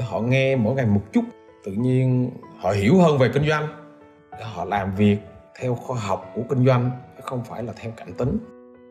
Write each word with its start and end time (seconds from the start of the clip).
họ 0.00 0.20
nghe 0.20 0.56
mỗi 0.56 0.74
ngày 0.74 0.86
một 0.86 1.02
chút 1.12 1.24
tự 1.64 1.72
nhiên 1.72 2.30
họ 2.58 2.70
hiểu 2.70 2.98
hơn 2.98 3.18
về 3.18 3.30
kinh 3.34 3.48
doanh. 3.48 3.68
Họ 4.42 4.64
làm 4.64 4.94
việc 4.94 5.18
theo 5.60 5.74
khoa 5.74 6.00
học 6.00 6.30
của 6.34 6.42
kinh 6.48 6.66
doanh 6.66 6.90
không 7.22 7.44
phải 7.44 7.62
là 7.62 7.72
theo 7.76 7.92
cảm 7.96 8.12
tính. 8.12 8.38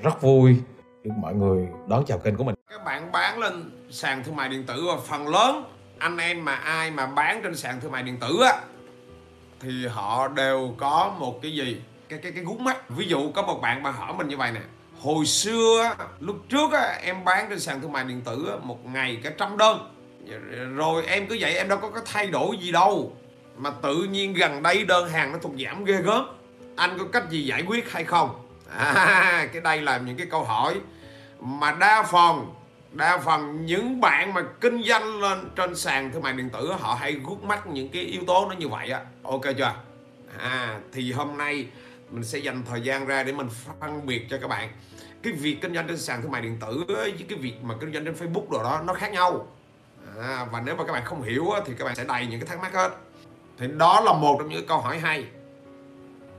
Rất 0.02 0.22
vui 0.22 0.56
được 1.04 1.12
mọi 1.18 1.36
người 1.36 1.68
đón 1.88 2.04
chào 2.06 2.18
kênh 2.18 2.36
của 2.36 2.44
mình. 2.44 2.56
Các 2.70 2.86
bạn 2.86 3.12
bán 3.12 3.40
lên 3.40 3.72
sàn 3.90 4.24
thương 4.24 4.36
mại 4.36 4.50
điện 4.50 4.64
tử 4.68 4.86
và 4.88 4.98
phần 5.06 5.28
lớn 5.28 5.64
anh 5.98 6.18
em 6.18 6.46
mà 6.46 6.56
ai 6.56 6.92
mà 6.92 7.06
bán 7.06 7.42
trên 7.44 7.56
sàn 7.56 7.82
thương 7.82 7.92
mại 7.92 8.04
điện 8.04 8.18
tử 8.20 8.40
á 8.44 8.62
thì 9.60 9.88
họ 9.88 10.28
đều 10.28 10.74
có 10.78 11.16
một 11.20 11.42
cái 11.42 11.52
gì? 11.52 11.82
Cái 12.10 12.20
cái 12.24 12.32
cái 12.32 12.44
gút 12.44 12.60
mắt. 12.60 12.90
Ví 12.90 13.06
dụ 13.08 13.32
có 13.32 13.42
một 13.42 13.60
bạn 13.62 13.84
mà 13.84 13.92
hỏi 13.92 14.14
mình 14.18 14.28
như 14.28 14.38
vậy 14.38 14.52
nè 14.52 14.62
hồi 15.02 15.26
xưa 15.26 15.96
lúc 16.20 16.36
trước 16.50 16.72
á, 16.72 17.00
em 17.04 17.24
bán 17.26 17.46
trên 17.50 17.60
sàn 17.60 17.82
thương 17.82 17.92
mại 17.92 18.04
điện 18.04 18.22
tử 18.22 18.48
á, 18.52 18.56
một 18.64 18.86
ngày 18.86 19.20
cả 19.24 19.32
trăm 19.38 19.58
đơn 19.58 19.97
rồi 20.76 21.06
em 21.06 21.28
cứ 21.28 21.38
vậy 21.40 21.58
em 21.58 21.68
đâu 21.70 21.78
có 21.78 21.90
có 21.90 22.02
thay 22.06 22.28
đổi 22.28 22.58
gì 22.58 22.72
đâu. 22.72 23.16
Mà 23.58 23.72
tự 23.82 24.04
nhiên 24.04 24.34
gần 24.34 24.64
đây 24.64 24.86
đơn 24.86 25.10
hàng 25.10 25.32
nó 25.32 25.40
thuộc 25.42 25.54
giảm 25.66 25.86
ghê 25.86 26.02
gớm. 26.02 26.26
Anh 26.76 26.98
có 26.98 27.06
cách 27.14 27.30
gì 27.30 27.46
giải 27.46 27.64
quyết 27.68 27.92
hay 27.92 28.04
không? 28.04 28.46
À, 28.70 29.48
cái 29.54 29.62
đây 29.62 29.82
là 29.82 29.98
những 29.98 30.18
cái 30.18 30.28
câu 30.32 30.44
hỏi. 30.44 30.76
Mà 31.40 31.72
đa 31.72 32.04
phần 32.04 32.54
đa 32.92 33.18
phần 33.18 33.66
những 33.66 34.02
bạn 34.02 34.34
mà 34.34 34.42
kinh 34.62 34.84
doanh 34.84 35.22
lên 35.22 35.50
trên 35.56 35.76
sàn 35.76 36.12
thương 36.12 36.22
mại 36.22 36.34
điện 36.34 36.50
tử 36.50 36.72
họ 36.80 36.94
hay 36.94 37.14
gút 37.14 37.44
mắt 37.44 37.68
những 37.68 37.90
cái 37.90 38.02
yếu 38.02 38.22
tố 38.28 38.46
nó 38.50 38.56
như 38.56 38.68
vậy 38.68 38.90
á. 38.90 39.02
Ok 39.24 39.44
chưa? 39.58 39.74
À 40.40 40.80
thì 40.94 41.12
hôm 41.12 41.38
nay 41.38 41.68
mình 42.10 42.24
sẽ 42.24 42.40
dành 42.40 42.64
thời 42.70 42.82
gian 42.82 43.06
ra 43.06 43.24
để 43.24 43.32
mình 43.32 43.50
phân 43.82 44.06
biệt 44.06 44.28
cho 44.30 44.38
các 44.42 44.48
bạn. 44.48 44.70
Cái 45.24 45.34
việc 45.34 45.58
kinh 45.62 45.74
doanh 45.74 45.88
trên 45.88 45.98
sàn 45.98 46.22
thương 46.22 46.32
mại 46.32 46.42
điện 46.42 46.58
tử 46.62 46.84
với 46.88 47.14
cái 47.30 47.38
việc 47.38 47.54
mà 47.64 47.76
kinh 47.80 47.94
doanh 47.94 48.06
trên 48.06 48.14
Facebook 48.14 48.50
rồi 48.52 48.64
đó 48.64 48.82
nó 48.86 48.94
khác 48.94 49.12
nhau 49.12 49.48
à, 50.22 50.46
và 50.52 50.62
nếu 50.66 50.76
mà 50.76 50.84
các 50.84 50.94
bạn 50.94 51.06
không 51.06 51.22
hiểu 51.22 51.46
thì 51.66 51.74
các 51.78 51.86
bạn 51.86 51.96
sẽ 51.96 52.04
đầy 52.04 52.28
những 52.28 52.40
cái 52.40 52.50
thắc 52.50 52.60
mắc 52.62 52.74
hết. 52.74 52.92
Thì 53.58 53.68
đó 53.68 54.02
là 54.02 54.14
một 54.14 54.36
trong 54.40 54.50
những 54.50 54.68
câu 54.68 54.78
hỏi 54.78 55.00
hay. 55.00 55.26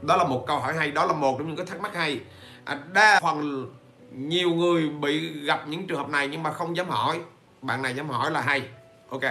Đó 0.02 0.16
là 0.16 0.24
một 0.24 0.44
câu 0.46 0.58
hỏi 0.58 0.74
hay 0.74 0.90
đó 0.90 1.04
là 1.04 1.12
một 1.12 1.34
trong 1.38 1.46
những 1.46 1.56
cái 1.56 1.66
thắc 1.66 1.80
mắc 1.80 1.94
hay. 1.94 2.20
À, 2.64 2.78
đa 2.92 3.20
phần 3.22 3.66
nhiều 4.12 4.50
người 4.50 4.88
bị 4.88 5.40
gặp 5.40 5.68
những 5.68 5.86
trường 5.86 5.98
hợp 5.98 6.08
này 6.08 6.28
nhưng 6.28 6.42
mà 6.42 6.52
không 6.52 6.76
dám 6.76 6.88
hỏi. 6.88 7.20
Bạn 7.62 7.82
này 7.82 7.94
dám 7.94 8.08
hỏi 8.08 8.30
là 8.30 8.40
hay. 8.40 8.68
Ok. 9.10 9.22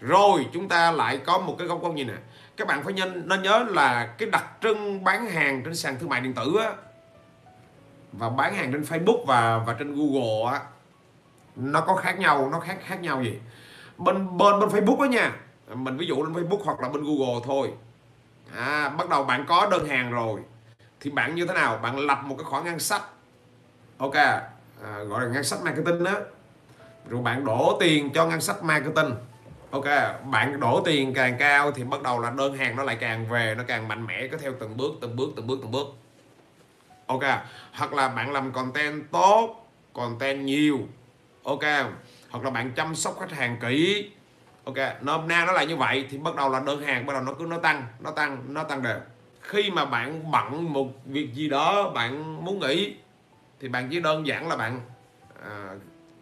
Rồi 0.00 0.46
chúng 0.52 0.68
ta 0.68 0.90
lại 0.90 1.18
có 1.26 1.38
một 1.38 1.56
cái 1.58 1.68
góc 1.68 1.78
quan 1.82 1.94
nhìn 1.94 2.06
nè 2.06 2.14
các 2.58 2.66
bạn 2.66 2.82
phải 2.84 2.92
nên 2.92 3.28
nên 3.28 3.42
nhớ 3.42 3.66
là 3.68 4.06
cái 4.18 4.28
đặc 4.30 4.44
trưng 4.60 5.04
bán 5.04 5.26
hàng 5.26 5.62
trên 5.64 5.76
sàn 5.76 5.98
thương 5.98 6.08
mại 6.08 6.20
điện 6.20 6.34
tử 6.34 6.56
á 6.60 6.72
và 8.12 8.28
bán 8.30 8.54
hàng 8.54 8.72
trên 8.72 8.82
Facebook 8.82 9.24
và 9.24 9.58
và 9.66 9.72
trên 9.78 9.94
Google 9.94 10.52
á 10.52 10.60
nó 11.56 11.80
có 11.80 11.94
khác 11.94 12.18
nhau 12.18 12.48
nó 12.52 12.60
khác 12.60 12.78
khác 12.86 13.00
nhau 13.00 13.22
gì? 13.22 13.38
Bên 13.98 14.36
bên 14.36 14.60
bên 14.60 14.68
Facebook 14.68 15.00
đó 15.00 15.04
nha. 15.04 15.32
Mình 15.74 15.96
ví 15.96 16.06
dụ 16.06 16.24
lên 16.24 16.32
Facebook 16.32 16.62
hoặc 16.64 16.80
là 16.80 16.88
bên 16.88 17.04
Google 17.04 17.40
thôi. 17.44 17.72
À, 18.56 18.88
bắt 18.88 19.08
đầu 19.08 19.24
bạn 19.24 19.44
có 19.48 19.68
đơn 19.70 19.88
hàng 19.88 20.10
rồi 20.10 20.40
thì 21.00 21.10
bạn 21.10 21.34
như 21.34 21.46
thế 21.46 21.54
nào? 21.54 21.78
Bạn 21.82 21.98
lập 21.98 22.18
một 22.24 22.34
cái 22.38 22.44
khoản 22.44 22.64
ngân 22.64 22.78
sách. 22.78 23.02
Ok 23.98 24.14
à, 24.14 25.02
gọi 25.08 25.24
là 25.24 25.30
ngân 25.32 25.44
sách 25.44 25.58
marketing 25.64 26.04
đó 26.04 26.12
rồi 27.08 27.22
bạn 27.22 27.44
đổ 27.44 27.76
tiền 27.80 28.12
cho 28.14 28.26
ngân 28.26 28.40
sách 28.40 28.62
marketing. 28.62 29.14
Ok 29.70 29.84
bạn 30.24 30.60
đổ 30.60 30.82
tiền 30.84 31.14
càng 31.14 31.36
cao 31.38 31.72
thì 31.72 31.84
bắt 31.84 32.02
đầu 32.02 32.20
là 32.20 32.30
đơn 32.30 32.54
hàng 32.54 32.76
nó 32.76 32.82
lại 32.82 32.96
càng 33.00 33.28
về 33.28 33.54
nó 33.58 33.64
càng 33.66 33.88
mạnh 33.88 34.06
mẽ 34.06 34.28
cứ 34.30 34.36
theo 34.36 34.52
từng 34.60 34.76
bước 34.76 34.92
từng 35.00 35.16
bước 35.16 35.30
từng 35.36 35.46
bước 35.46 35.58
từng 35.62 35.70
bước. 35.70 35.86
Ok 37.06 37.22
hoặc 37.72 37.92
là 37.92 38.08
bạn 38.08 38.32
làm 38.32 38.52
content 38.52 39.10
tốt 39.12 39.68
content 39.92 40.44
nhiều. 40.44 40.78
Ok 41.42 41.64
hoặc 42.30 42.44
là 42.44 42.50
bạn 42.50 42.72
chăm 42.72 42.94
sóc 42.94 43.16
khách 43.20 43.32
hàng 43.32 43.56
kỹ. 43.60 44.10
Ok 44.64 44.76
nôm 45.00 45.28
na 45.28 45.44
nó 45.44 45.52
là 45.52 45.64
như 45.64 45.76
vậy 45.76 46.06
thì 46.10 46.18
bắt 46.18 46.36
đầu 46.36 46.50
là 46.50 46.60
đơn 46.60 46.82
hàng 46.82 47.06
bắt 47.06 47.12
đầu 47.12 47.22
nó 47.22 47.32
cứ 47.32 47.46
nó 47.48 47.58
tăng 47.58 47.86
nó 48.00 48.10
tăng 48.10 48.44
nó 48.48 48.62
tăng 48.62 48.82
đều. 48.82 48.98
Khi 49.40 49.70
mà 49.70 49.84
bạn 49.84 50.30
bận 50.30 50.72
một 50.72 50.88
việc 51.04 51.34
gì 51.34 51.48
đó 51.48 51.90
bạn 51.90 52.44
muốn 52.44 52.58
nghỉ 52.58 52.94
thì 53.60 53.68
bạn 53.68 53.88
chỉ 53.90 54.00
đơn 54.00 54.26
giản 54.26 54.48
là 54.48 54.56
bạn 54.56 54.80
à, 55.42 55.74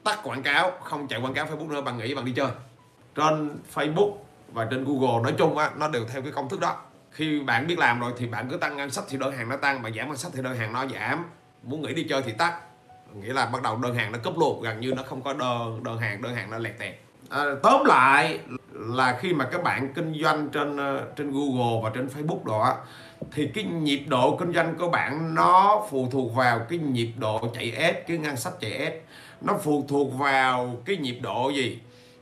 tắt 0.05 0.19
quảng 0.23 0.43
cáo 0.43 0.71
không 0.85 1.09
chạy 1.09 1.21
quảng 1.21 1.35
cáo 1.35 1.47
Facebook 1.47 1.69
nữa 1.69 1.81
bạn 1.81 1.99
nghỉ 1.99 2.15
bạn 2.15 2.25
đi 2.25 2.33
chơi. 2.33 2.51
Trên 3.15 3.59
Facebook 3.75 4.17
và 4.53 4.67
trên 4.71 4.85
Google 4.85 5.23
nói 5.23 5.35
chung 5.39 5.59
á 5.59 5.71
nó 5.77 5.89
đều 5.89 6.05
theo 6.13 6.23
cái 6.23 6.33
công 6.33 6.49
thức 6.49 6.61
đó. 6.61 6.77
Khi 7.11 7.41
bạn 7.41 7.67
biết 7.67 7.79
làm 7.79 8.01
rồi 8.01 8.13
thì 8.17 8.27
bạn 8.27 8.49
cứ 8.51 8.57
tăng 8.57 8.77
ngân 8.77 8.91
sách 8.91 9.05
thì 9.09 9.19
đơn 9.19 9.33
hàng 9.33 9.49
nó 9.49 9.57
tăng 9.57 9.83
bạn 9.83 9.95
giảm 9.95 10.09
ngân 10.09 10.17
sách 10.17 10.33
thì 10.35 10.43
đơn 10.43 10.57
hàng 10.57 10.73
nó 10.73 10.87
giảm. 10.87 11.25
Muốn 11.63 11.83
nghỉ 11.83 11.95
đi 11.95 12.07
chơi 12.09 12.23
thì 12.23 12.33
tắt 12.33 12.61
nghĩa 13.21 13.33
là 13.33 13.47
bắt 13.47 13.63
đầu 13.63 13.77
đơn 13.77 13.95
hàng 13.95 14.13
nó 14.13 14.19
cúp 14.25 14.39
luôn 14.39 14.63
gần 14.63 14.81
như 14.81 14.93
nó 14.93 15.03
không 15.03 15.23
có 15.23 15.33
đơn 15.33 15.83
đơn 15.83 15.99
hàng 15.99 16.23
đơn 16.23 16.35
hàng 16.35 16.51
nó 16.51 16.59
lẹt 16.59 16.79
tẹt. 16.79 16.95
À, 17.31 17.45
tóm 17.63 17.85
lại 17.85 18.39
là 18.73 19.19
khi 19.21 19.33
mà 19.33 19.45
các 19.45 19.63
bạn 19.63 19.93
kinh 19.95 20.15
doanh 20.23 20.49
trên 20.49 20.77
ờ, 20.77 21.07
trên 21.17 21.33
Google 21.33 21.81
và 21.83 21.91
trên 21.95 22.07
Facebook 22.07 22.45
đó 22.45 22.77
thì 23.33 23.51
cái 23.55 23.65
nhịp 23.65 24.05
độ 24.07 24.37
kinh 24.37 24.53
doanh 24.53 24.75
của 24.79 24.89
bạn 24.89 25.35
nó 25.35 25.87
phụ 25.91 26.09
thuộc 26.13 26.35
vào 26.35 26.61
cái 26.69 26.79
nhịp 26.79 27.13
độ 27.17 27.41
chạy 27.55 27.71
ad 27.71 27.95
cái 28.07 28.19
ngân 28.19 28.37
sách 28.37 28.53
chạy 28.61 28.73
ad. 28.73 28.93
Nó 29.41 29.59
phụ 29.63 29.85
thuộc 29.89 30.15
vào 30.19 30.77
cái 30.85 30.97
nhịp 30.97 31.19
độ 31.23 31.51
gì? 31.51 31.81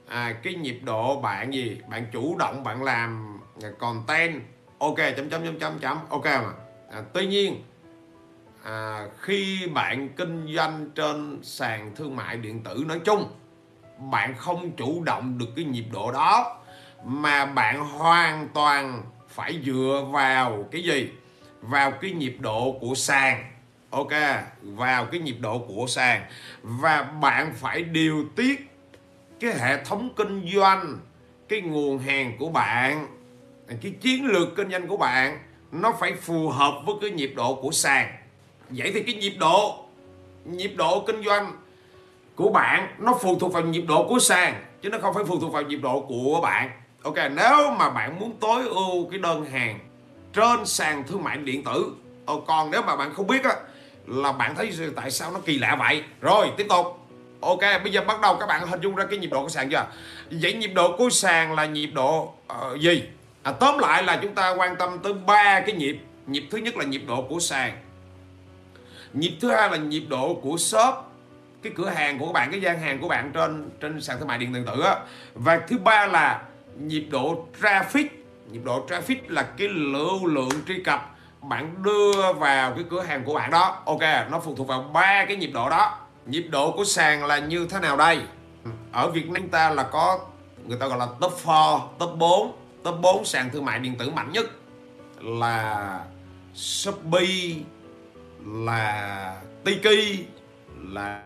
À, 0.09 0.33
cái 0.43 0.55
nhịp 0.55 0.81
độ 0.83 1.21
bạn 1.21 1.55
gì? 1.55 1.81
Bạn 1.89 2.07
chủ 2.13 2.37
động 2.39 2.65
bạn 2.65 2.83
làm 2.83 3.39
content. 3.79 4.43
Ok 4.79 4.97
chấm 5.17 5.31
chấm 5.31 5.45
chấm 5.45 5.59
chấm 5.59 5.79
chấm. 5.79 5.99
Ok 6.09 6.25
mà. 6.25 6.53
À, 6.93 7.03
tuy 7.13 7.27
nhiên 7.27 7.63
à, 8.65 9.09
khi 9.21 9.67
bạn 9.75 10.09
kinh 10.09 10.47
doanh 10.57 10.91
trên 10.95 11.41
sàn 11.43 11.95
thương 11.97 12.17
mại 12.17 12.37
điện 12.37 12.63
tử 12.63 12.85
nói 12.87 13.01
chung 13.05 13.29
bạn 13.99 14.35
không 14.37 14.71
chủ 14.77 15.03
động 15.05 15.39
được 15.39 15.49
cái 15.57 15.65
nhịp 15.65 15.85
độ 15.93 16.13
đó 16.13 16.61
mà 17.05 17.47
bạn 17.47 17.89
hoàn 17.89 18.49
toàn 18.55 19.03
phải 19.29 19.61
dựa 19.65 20.07
vào 20.11 20.69
cái 20.71 20.83
gì? 20.83 21.11
Vào 21.61 21.91
cái 21.91 22.11
nhịp 22.11 22.37
độ 22.41 22.79
của 22.81 22.95
sàn. 22.95 23.51
Ok 23.91 24.13
vào 24.63 25.07
cái 25.07 25.21
nhịp 25.21 25.37
độ 25.41 25.59
của 25.59 25.87
sàn. 25.89 26.23
Và 26.63 27.03
bạn 27.03 27.53
phải 27.57 27.83
điều 27.83 28.25
tiết 28.37 28.71
cái 29.41 29.55
hệ 29.59 29.85
thống 29.85 30.15
kinh 30.17 30.49
doanh 30.55 30.99
cái 31.49 31.61
nguồn 31.61 31.99
hàng 31.99 32.37
của 32.39 32.49
bạn 32.49 33.07
cái 33.83 33.93
chiến 34.01 34.27
lược 34.27 34.57
kinh 34.57 34.71
doanh 34.71 34.87
của 34.87 34.97
bạn 34.97 35.39
nó 35.73 35.93
phải 36.01 36.13
phù 36.15 36.49
hợp 36.49 36.83
với 36.87 36.95
cái 37.01 37.11
nhịp 37.11 37.33
độ 37.37 37.55
của 37.63 37.71
sàn 37.71 38.24
vậy 38.69 38.91
thì 38.95 39.03
cái 39.03 39.15
nhịp 39.15 39.35
độ 39.39 39.85
nhịp 40.45 40.73
độ 40.77 41.05
kinh 41.07 41.23
doanh 41.25 41.53
của 42.35 42.49
bạn 42.49 42.95
nó 42.99 43.19
phụ 43.23 43.39
thuộc 43.39 43.53
vào 43.53 43.63
nhịp 43.63 43.85
độ 43.89 44.09
của 44.09 44.19
sàn 44.19 44.65
chứ 44.83 44.89
nó 44.89 44.99
không 44.99 45.15
phải 45.15 45.25
phụ 45.25 45.41
thuộc 45.41 45.53
vào 45.53 45.63
nhịp 45.63 45.79
độ 45.83 46.01
của 46.01 46.41
bạn. 46.43 46.71
Ok 47.03 47.17
nếu 47.17 47.71
mà 47.79 47.91
bạn 47.91 48.19
muốn 48.21 48.37
tối 48.41 48.63
ưu 48.69 49.09
cái 49.11 49.19
đơn 49.19 49.45
hàng 49.45 49.79
trên 50.33 50.67
sàn 50.67 51.05
thương 51.09 51.25
mại 51.25 51.37
điện 51.37 51.65
tử 51.65 51.93
ờ, 52.27 52.35
còn 52.47 52.71
nếu 52.71 52.83
mà 52.83 52.97
bạn 52.97 53.15
không 53.15 53.27
biết 53.27 53.45
á 53.45 53.57
là 54.07 54.33
bạn 54.33 54.55
thấy 54.55 54.73
tại 54.97 55.11
sao 55.11 55.31
nó 55.31 55.41
kỳ 55.47 55.59
lạ 55.59 55.77
vậy? 55.79 56.03
Rồi 56.21 56.51
tiếp 56.57 56.67
tục. 56.69 56.87
Ok 57.41 57.61
bây 57.61 57.93
giờ 57.93 58.01
bắt 58.07 58.21
đầu 58.21 58.37
các 58.41 58.47
bạn 58.47 58.67
hình 58.67 58.81
dung 58.81 58.95
ra 58.95 59.05
cái 59.11 59.19
nhịp 59.19 59.31
độ 59.31 59.43
của 59.43 59.49
sàn 59.49 59.71
chưa? 59.71 59.87
Vậy 60.31 60.53
nhịp 60.53 60.71
độ 60.75 60.97
của 60.97 61.11
sàn 61.11 61.55
là 61.55 61.67
nhịp 61.67 61.91
độ 61.95 62.33
uh, 62.53 62.81
gì? 62.81 63.03
À, 63.43 63.53
tóm 63.53 63.79
lại 63.79 64.03
là 64.03 64.19
chúng 64.23 64.35
ta 64.35 64.51
quan 64.51 64.77
tâm 64.77 64.99
tới 65.03 65.13
ba 65.13 65.61
cái 65.61 65.75
nhịp. 65.75 65.99
Nhịp 66.27 66.45
thứ 66.51 66.59
nhất 66.59 66.77
là 66.77 66.85
nhịp 66.85 67.03
độ 67.07 67.23
của 67.23 67.41
sàn 67.41 67.73
nhịp 69.15 69.37
thứ 69.41 69.51
hai 69.51 69.71
là 69.71 69.77
nhịp 69.77 70.05
độ 70.09 70.35
của 70.43 70.57
shop, 70.57 70.95
cái 71.63 71.73
cửa 71.77 71.89
hàng 71.89 72.19
của 72.19 72.27
các 72.27 72.33
bạn, 72.33 72.51
cái 72.51 72.61
gian 72.61 72.81
hàng 72.81 73.01
của 73.01 73.09
bạn 73.09 73.31
trên 73.35 73.71
trên 73.81 74.01
sàn 74.01 74.19
thương 74.19 74.29
mại 74.29 74.39
điện 74.39 74.65
tử 74.67 74.81
á. 74.81 74.97
Và 75.35 75.61
thứ 75.69 75.79
ba 75.79 76.07
là 76.07 76.43
nhịp 76.79 77.07
độ 77.11 77.47
traffic. 77.61 78.07
Nhịp 78.51 78.61
độ 78.65 78.87
traffic 78.87 79.17
là 79.29 79.43
cái 79.43 79.69
lưu 79.69 80.27
lượng 80.27 80.51
truy 80.69 80.83
cập 80.83 81.11
bạn 81.43 81.83
đưa 81.83 82.33
vào 82.33 82.73
cái 82.75 82.85
cửa 82.91 83.03
hàng 83.03 83.25
của 83.25 83.35
bạn 83.35 83.51
đó. 83.51 83.83
Ok, 83.85 84.01
nó 84.31 84.41
phụ 84.41 84.55
thuộc 84.55 84.67
vào 84.67 84.83
ba 84.83 85.25
cái 85.29 85.37
nhịp 85.37 85.51
độ 85.55 85.71
đó. 85.71 85.99
Nhịp 86.27 86.43
độ 86.51 86.73
của 86.73 86.85
sàn 86.85 87.25
là 87.25 87.39
như 87.39 87.67
thế 87.71 87.81
nào 87.81 87.97
đây? 87.97 88.21
Ở 88.93 89.11
Việt 89.11 89.31
Nam 89.31 89.49
ta 89.49 89.71
là 89.71 89.83
có, 89.83 90.19
người 90.67 90.79
ta 90.79 90.87
gọi 90.87 90.99
là 90.99 91.07
top 91.21 91.33
4 91.47 91.81
top 91.99 92.11
4 92.19 92.53
top 92.83 92.95
4 93.01 93.25
sàn 93.25 93.51
thương 93.53 93.65
mại 93.65 93.79
điện 93.79 93.95
tử 93.99 94.11
mạnh 94.11 94.33
nhất 94.33 94.47
là 95.21 96.01
Shopee 96.55 97.55
là 98.45 99.37
Tiki 99.65 100.19
là 100.77 101.23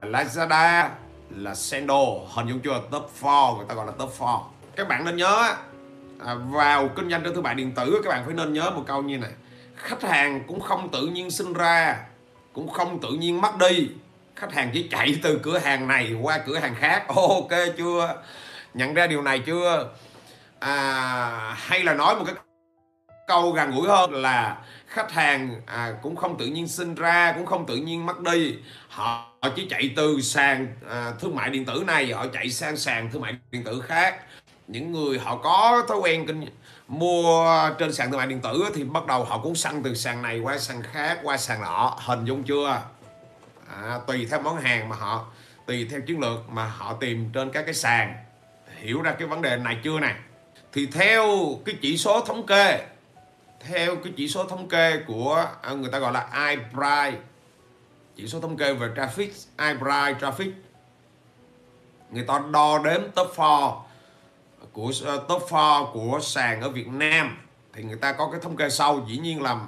Lazada 0.00 0.88
là 1.30 1.54
Sendo 1.54 2.04
hình 2.34 2.46
dung 2.46 2.60
chưa? 2.60 2.82
Top 2.90 3.10
4 3.22 3.56
người 3.56 3.66
ta 3.68 3.74
gọi 3.74 3.86
là 3.86 3.92
top 3.98 4.12
4 4.20 4.40
các 4.76 4.88
bạn 4.88 5.04
nên 5.04 5.16
nhớ 5.16 5.54
à, 6.24 6.34
vào 6.34 6.88
kinh 6.88 7.10
doanh 7.10 7.22
trên 7.22 7.34
thương 7.34 7.42
mại 7.42 7.54
điện 7.54 7.72
tử 7.72 8.00
các 8.04 8.10
bạn 8.10 8.22
phải 8.26 8.34
nên 8.34 8.52
nhớ 8.52 8.70
một 8.70 8.82
câu 8.86 9.02
như 9.02 9.18
này. 9.18 9.30
Khách 9.76 10.02
hàng 10.02 10.44
cũng 10.46 10.60
không 10.60 10.88
tự 10.88 11.06
nhiên 11.06 11.30
sinh 11.30 11.52
ra 11.52 11.96
cũng 12.52 12.68
không 12.68 13.00
tự 13.00 13.08
nhiên 13.08 13.40
mất 13.40 13.58
đi. 13.58 13.90
Khách 14.36 14.52
hàng 14.52 14.70
chỉ 14.72 14.88
chạy 14.90 15.18
từ 15.22 15.40
cửa 15.42 15.58
hàng 15.58 15.88
này 15.88 16.16
qua 16.22 16.38
cửa 16.46 16.58
hàng 16.58 16.74
khác. 16.74 17.04
Ok 17.08 17.50
chưa? 17.76 18.22
Nhận 18.74 18.94
ra 18.94 19.06
điều 19.06 19.22
này 19.22 19.38
chưa? 19.38 19.88
À, 20.60 21.54
hay 21.56 21.84
là 21.84 21.94
nói 21.94 22.16
một 22.16 22.24
cái 22.26 22.34
câu 23.26 23.52
gần 23.52 23.70
gũi 23.70 23.88
hơn 23.88 24.12
là 24.12 24.56
khách 24.86 25.12
hàng 25.12 25.60
à, 25.66 25.92
cũng 26.02 26.16
không 26.16 26.38
tự 26.38 26.46
nhiên 26.46 26.68
sinh 26.68 26.94
ra 26.94 27.32
cũng 27.32 27.46
không 27.46 27.66
tự 27.66 27.76
nhiên 27.76 28.06
mất 28.06 28.20
đi. 28.20 28.54
Họ, 28.88 29.26
họ 29.42 29.48
chỉ 29.56 29.66
chạy 29.70 29.90
từ 29.96 30.20
sàn 30.20 30.68
à, 30.90 31.12
thương 31.20 31.36
mại 31.36 31.50
điện 31.50 31.64
tử 31.64 31.84
này 31.86 32.12
họ 32.12 32.26
chạy 32.26 32.50
sang 32.50 32.76
sàn 32.76 33.10
thương 33.10 33.22
mại 33.22 33.34
điện 33.50 33.64
tử 33.64 33.80
khác. 33.80 34.16
Những 34.66 34.92
người 34.92 35.18
họ 35.18 35.36
có 35.36 35.82
thói 35.88 35.98
quen 35.98 36.26
kinh 36.26 36.46
mua 36.88 37.48
trên 37.78 37.92
sàn 37.92 38.10
thương 38.10 38.18
mại 38.18 38.26
điện 38.26 38.40
tử 38.40 38.64
thì 38.74 38.84
bắt 38.84 39.06
đầu 39.06 39.24
họ 39.24 39.38
cũng 39.38 39.54
săn 39.54 39.82
từ 39.82 39.94
sàn 39.94 40.22
này 40.22 40.40
qua 40.40 40.58
sàn 40.58 40.82
khác 40.82 41.18
qua 41.22 41.36
sàn 41.36 41.60
nọ 41.60 41.96
hình 42.00 42.24
dung 42.24 42.44
chưa? 42.44 42.82
À, 43.68 43.98
tùy 44.06 44.26
theo 44.30 44.40
món 44.40 44.56
hàng 44.56 44.88
mà 44.88 44.96
họ 44.96 45.24
tùy 45.66 45.88
theo 45.90 46.00
chiến 46.00 46.20
lược 46.20 46.50
mà 46.50 46.64
họ 46.64 46.92
tìm 47.00 47.30
trên 47.32 47.50
các 47.50 47.62
cái 47.62 47.74
sàn. 47.74 48.14
Hiểu 48.76 49.02
ra 49.02 49.12
cái 49.18 49.28
vấn 49.28 49.42
đề 49.42 49.56
này 49.56 49.78
chưa 49.84 50.00
này 50.00 50.14
thì 50.72 50.86
theo 50.86 51.26
cái 51.64 51.74
chỉ 51.82 51.98
số 51.98 52.20
thống 52.20 52.46
kê 52.46 52.86
theo 53.68 53.96
cái 53.96 54.12
chỉ 54.16 54.28
số 54.28 54.44
thống 54.44 54.68
kê 54.68 55.02
của 55.06 55.46
à, 55.62 55.72
người 55.72 55.90
ta 55.90 55.98
gọi 55.98 56.12
là 56.12 56.50
iPrice 56.50 57.22
chỉ 58.16 58.28
số 58.28 58.40
thống 58.40 58.56
kê 58.56 58.72
về 58.72 58.88
traffic 58.88 59.28
iPrice 59.58 60.20
traffic. 60.20 60.50
Người 62.10 62.24
ta 62.24 62.42
đo 62.52 62.78
đếm 62.84 63.00
top 63.14 63.32
4 63.38 63.72
của 64.72 64.92
ờ, 65.04 65.24
top 65.28 65.42
4 65.50 65.92
của 65.92 66.18
sàn 66.22 66.60
ở 66.60 66.68
Việt 66.68 66.88
Nam. 66.88 67.36
Thì 67.72 67.82
người 67.82 67.96
ta 67.96 68.12
có 68.12 68.28
cái 68.30 68.40
thống 68.40 68.56
kê 68.56 68.70
sau, 68.70 69.06
dĩ 69.08 69.18
nhiên 69.18 69.42
là 69.42 69.60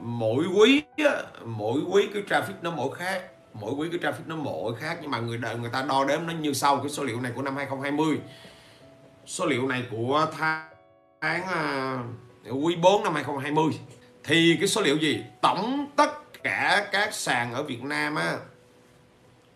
mỗi 0.00 0.44
quý 0.56 0.82
mỗi 1.44 1.80
quý 1.90 2.08
cái 2.14 2.22
traffic 2.22 2.54
nó 2.62 2.70
mỗi 2.70 2.94
khác, 2.94 3.22
mỗi 3.54 3.72
quý 3.72 3.88
cái 3.92 4.00
traffic 4.00 4.26
nó 4.26 4.36
mỗi 4.36 4.74
khác. 4.74 4.98
Nhưng 5.02 5.10
mà 5.10 5.18
người 5.18 5.40
người 5.60 5.70
ta 5.72 5.82
đo 5.82 6.04
đếm 6.04 6.26
nó 6.26 6.32
như 6.32 6.52
sau, 6.52 6.78
cái 6.78 6.88
số 6.88 7.04
liệu 7.04 7.20
này 7.20 7.32
của 7.34 7.42
năm 7.42 7.56
2020 7.56 8.18
số 9.26 9.46
liệu 9.46 9.68
này 9.68 9.82
của 9.90 10.26
tháng 10.32 11.46
à, 11.46 11.98
uh, 12.50 12.64
quý 12.64 12.76
4 12.76 13.02
năm 13.04 13.14
2020 13.14 13.80
thì 14.24 14.56
cái 14.60 14.68
số 14.68 14.80
liệu 14.80 14.96
gì? 14.96 15.24
Tổng 15.40 15.86
tất 15.96 16.42
cả 16.42 16.88
các 16.92 17.14
sàn 17.14 17.54
ở 17.54 17.62
Việt 17.62 17.82
Nam 17.82 18.14
á 18.14 18.36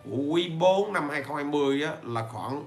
của 0.05 0.17
quý 0.17 0.49
4 0.49 0.93
năm 0.93 1.09
2020 1.09 1.83
á, 1.83 1.93
là 2.03 2.29
khoảng 2.33 2.65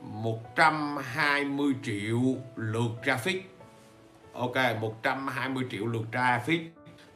120 0.00 1.74
triệu 1.82 2.20
lượt 2.56 2.90
traffic. 3.04 3.40
Ok 4.32 4.56
120 4.80 5.64
triệu 5.70 5.86
lượt 5.86 6.06
traffic. 6.12 6.60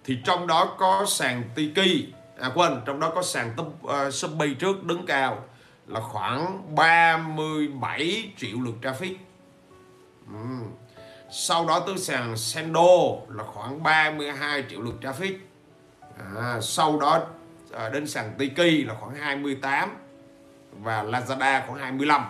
Thì 0.04 0.18
trong 0.24 0.46
đó 0.46 0.76
có 0.78 1.04
sàn 1.08 1.42
Tiki 1.54 2.14
à 2.40 2.50
quên 2.54 2.80
trong 2.86 3.00
đó 3.00 3.12
có 3.14 3.22
sàn 3.22 3.52
top, 3.56 3.66
uh, 3.66 3.88
ờ, 3.88 4.10
Shopee 4.10 4.54
trước 4.58 4.84
đứng 4.84 5.06
cao 5.06 5.44
là 5.86 6.00
khoảng 6.00 6.74
37 6.74 8.32
triệu 8.36 8.60
lượt 8.60 8.74
traffic. 8.82 9.14
Uhm 10.34 10.83
sau 11.36 11.66
đó 11.66 11.80
tới 11.80 11.98
sàn 11.98 12.36
Sendo 12.36 12.80
là 13.28 13.44
khoảng 13.44 13.82
32 13.82 14.64
triệu 14.70 14.80
lượt 14.80 14.94
traffic. 15.00 15.34
À, 16.36 16.60
sau 16.60 16.98
đó 16.98 17.26
à, 17.72 17.88
đến 17.88 18.06
sàn 18.06 18.34
Tiki 18.38 18.86
là 18.88 18.94
khoảng 19.00 19.14
28 19.14 19.96
và 20.72 21.02
Lazada 21.02 21.66
khoảng 21.66 21.78
25 21.78 22.24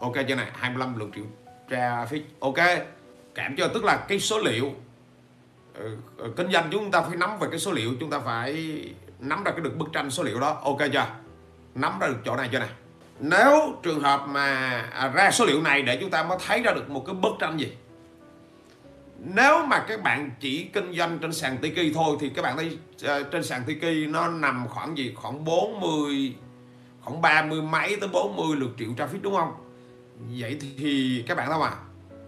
ok 0.00 0.12
chưa 0.28 0.34
này? 0.34 0.46
25 0.54 0.98
lượt 0.98 1.08
triệu 1.14 1.24
traffic. 1.68 2.20
Ok. 2.40 2.56
Cảm 3.34 3.56
chưa 3.56 3.68
tức 3.68 3.84
là 3.84 3.96
cái 3.96 4.20
số 4.20 4.38
liệu 4.38 4.72
ờ, 5.74 5.90
ờ, 6.18 6.30
kinh 6.36 6.52
doanh 6.52 6.68
chúng 6.72 6.90
ta 6.90 7.02
phải 7.02 7.16
nắm 7.16 7.38
về 7.38 7.48
cái 7.50 7.58
số 7.58 7.72
liệu 7.72 7.90
chúng 8.00 8.10
ta 8.10 8.18
phải 8.18 8.80
nắm 9.18 9.44
ra 9.44 9.50
cái 9.50 9.60
được 9.60 9.76
bức 9.76 9.88
tranh 9.92 10.10
số 10.10 10.22
liệu 10.22 10.40
đó. 10.40 10.60
Ok 10.62 10.78
chưa? 10.92 11.06
Nắm 11.74 11.98
ra 11.98 12.06
được 12.06 12.18
chỗ 12.24 12.36
này 12.36 12.48
chưa 12.52 12.58
này? 12.58 12.70
Nếu 13.20 13.74
trường 13.82 14.00
hợp 14.00 14.20
mà 14.28 14.46
à, 14.94 15.08
ra 15.08 15.30
số 15.30 15.44
liệu 15.44 15.62
này 15.62 15.82
để 15.82 15.98
chúng 16.00 16.10
ta 16.10 16.22
mới 16.22 16.38
thấy 16.46 16.62
ra 16.62 16.72
được 16.72 16.90
một 16.90 17.04
cái 17.06 17.14
bức 17.14 17.32
tranh 17.40 17.56
gì? 17.56 17.72
Nếu 19.18 19.66
mà 19.66 19.84
các 19.88 20.02
bạn 20.02 20.30
chỉ 20.40 20.64
kinh 20.64 20.92
doanh 20.92 21.18
trên 21.18 21.32
sàn 21.32 21.58
Tiki 21.58 21.94
thôi 21.94 22.16
thì 22.20 22.28
các 22.28 22.42
bạn 22.42 22.56
thấy 22.56 22.78
uh, 22.94 23.30
trên 23.32 23.44
sàn 23.44 23.62
Tiki 23.66 24.10
nó 24.10 24.28
nằm 24.28 24.68
khoảng 24.68 24.98
gì? 24.98 25.14
Khoảng 25.14 25.44
40 25.44 26.36
khoảng 27.00 27.20
30 27.20 27.62
mấy 27.62 27.96
tới 28.00 28.08
40 28.08 28.56
lượt 28.56 28.70
triệu 28.78 28.88
traffic 28.88 29.22
đúng 29.22 29.34
không? 29.34 29.52
Vậy 30.38 30.58
thì 30.78 31.24
các 31.28 31.36
bạn 31.36 31.48
thấy 31.48 31.58
mà 31.58 31.72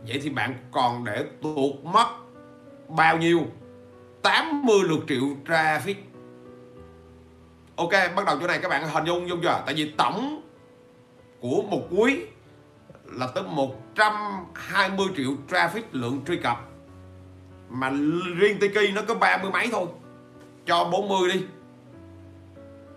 vậy 0.07 0.21
thì 0.23 0.31
bạn 0.31 0.55
còn 0.73 1.05
để 1.05 1.25
tuột 1.43 1.75
mất 1.83 2.07
bao 2.89 3.19
nhiêu? 3.19 3.41
80 4.23 4.79
lượt 4.83 5.01
triệu 5.09 5.25
traffic. 5.45 5.95
Ok 7.77 7.93
bắt 8.17 8.27
đầu 8.27 8.39
chỗ 8.41 8.47
này 8.47 8.59
các 8.63 8.69
bạn 8.69 8.89
hình 8.89 9.05
dung 9.05 9.29
dung 9.29 9.41
chưa? 9.43 9.63
Tại 9.67 9.75
vì 9.75 9.93
tổng 9.97 10.43
của 11.41 11.63
một 11.63 11.83
quý 11.91 12.21
là 13.05 13.27
tới 13.35 13.45
120 13.45 15.09
triệu 15.17 15.31
traffic 15.49 15.83
lượng 15.93 16.21
truy 16.27 16.37
cập 16.37 16.68
mà 17.69 17.93
riêng 18.37 18.59
Tiki 18.61 18.95
nó 18.95 19.03
có 19.09 19.15
30 19.15 19.51
mấy 19.51 19.69
thôi. 19.73 19.87
Cho 20.67 20.85
40 20.85 21.33
đi. 21.33 21.43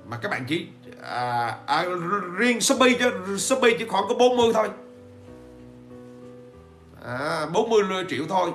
Mà 0.07 0.18
các 0.18 0.31
bạn 0.31 0.45
chỉ 0.47 0.68
à, 1.01 1.56
à, 1.65 1.85
riêng 2.38 2.62
Shopee 2.62 2.94
chứ 3.00 3.38
Shopee 3.38 3.75
chỉ 3.79 3.85
khoảng 3.85 4.03
có 4.07 4.15
40 4.15 4.53
thôi. 4.53 4.69
À, 7.06 7.45
40 7.53 8.06
triệu 8.09 8.25
thôi. 8.29 8.51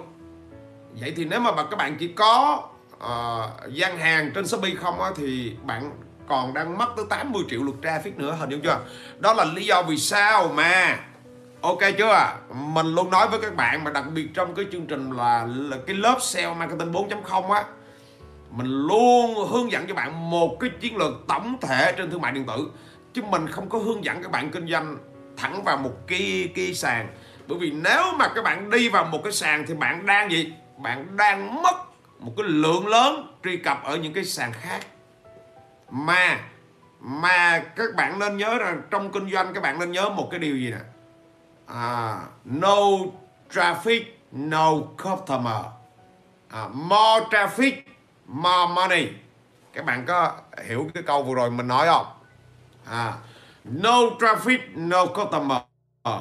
Vậy 1.01 1.13
thì 1.17 1.25
nếu 1.25 1.41
mà 1.41 1.51
các 1.71 1.77
bạn 1.77 1.97
chỉ 1.99 2.09
có 2.09 2.63
à, 3.01 3.49
gian 3.69 3.99
hàng 3.99 4.31
trên 4.35 4.47
Shopee 4.47 4.75
không 4.75 5.01
á, 5.01 5.11
thì 5.17 5.53
bạn 5.65 5.91
còn 6.29 6.55
đang 6.55 6.79
mất 6.79 6.89
tới 6.97 7.05
80 7.09 7.43
triệu 7.51 7.63
lượt 7.63 7.75
traffic 7.83 8.17
nữa 8.17 8.37
hình 8.41 8.51
dung 8.51 8.61
chưa? 8.61 8.81
Đó 9.19 9.35
là 9.35 9.45
lý 9.45 9.67
do 9.67 9.83
vì 9.83 9.97
sao 9.97 10.49
mà 10.49 10.99
ok 11.61 11.79
chưa 11.99 12.37
mình 12.55 12.87
luôn 12.87 13.11
nói 13.11 13.29
với 13.29 13.41
các 13.41 13.57
bạn 13.57 13.85
mà 13.85 13.91
đặc 13.91 14.05
biệt 14.15 14.29
trong 14.35 14.55
cái 14.55 14.65
chương 14.73 14.87
trình 14.87 15.11
là, 15.11 15.47
là 15.47 15.77
cái 15.87 15.97
lớp 15.97 16.19
sale 16.21 16.55
marketing 16.55 16.93
4.0 16.93 17.51
á 17.51 17.65
mình 18.51 18.67
luôn 18.67 19.49
hướng 19.51 19.73
dẫn 19.73 19.87
cho 19.87 19.95
bạn 19.95 20.31
một 20.31 20.57
cái 20.61 20.71
chiến 20.81 20.97
lược 20.97 21.13
tổng 21.29 21.57
thể 21.61 21.93
trên 21.97 22.11
thương 22.11 22.21
mại 22.21 22.33
điện 22.33 22.47
tử. 22.47 22.71
Chứ 23.13 23.23
mình 23.23 23.49
không 23.49 23.69
có 23.69 23.79
hướng 23.79 24.05
dẫn 24.05 24.23
các 24.23 24.31
bạn 24.31 24.51
kinh 24.51 24.69
doanh 24.69 24.97
thẳng 25.37 25.65
vào 25.65 25.77
một 25.77 25.93
cái 26.07 26.53
cái 26.55 26.75
sàn. 26.75 27.09
Bởi 27.47 27.59
vì 27.59 27.71
nếu 27.71 28.03
mà 28.19 28.29
các 28.35 28.45
bạn 28.45 28.71
đi 28.71 28.89
vào 28.89 29.05
một 29.05 29.21
cái 29.25 29.33
sàn 29.33 29.65
thì 29.69 29.75
bạn 29.75 30.07
đang 30.07 30.31
gì? 30.31 30.53
Bạn 30.77 31.17
đang 31.17 31.63
mất 31.63 31.77
một 32.19 32.33
cái 32.37 32.47
lượng 32.49 32.87
lớn 32.87 33.37
truy 33.45 33.57
cập 33.57 33.85
ở 33.85 33.97
những 33.97 34.13
cái 34.13 34.25
sàn 34.25 34.53
khác. 34.53 34.81
Mà 35.91 36.39
mà 37.01 37.59
các 37.77 37.95
bạn 37.97 38.19
nên 38.19 38.37
nhớ 38.37 38.59
rằng 38.59 38.83
trong 38.91 39.13
kinh 39.13 39.31
doanh 39.31 39.55
các 39.55 39.63
bạn 39.63 39.79
nên 39.79 39.93
nhớ 39.93 40.09
một 40.09 40.29
cái 40.31 40.41
điều 40.41 40.57
gì 40.57 40.71
nè? 40.71 40.79
À, 41.67 42.21
no 42.45 42.77
traffic 43.51 44.05
no 44.33 44.73
customer. 44.97 45.63
À, 46.49 46.69
more 46.73 47.25
traffic 47.31 47.73
more 48.27 48.75
money. 48.75 49.09
Các 49.73 49.85
bạn 49.85 50.07
có 50.07 50.33
hiểu 50.65 50.91
cái 50.95 51.03
câu 51.03 51.23
vừa 51.23 51.35
rồi 51.35 51.51
mình 51.51 51.69
nói 51.69 51.87
không? 51.87 52.07
À, 52.85 53.15
no 53.65 53.99
traffic 54.19 54.59
no 54.75 55.07
customer. 55.07 55.59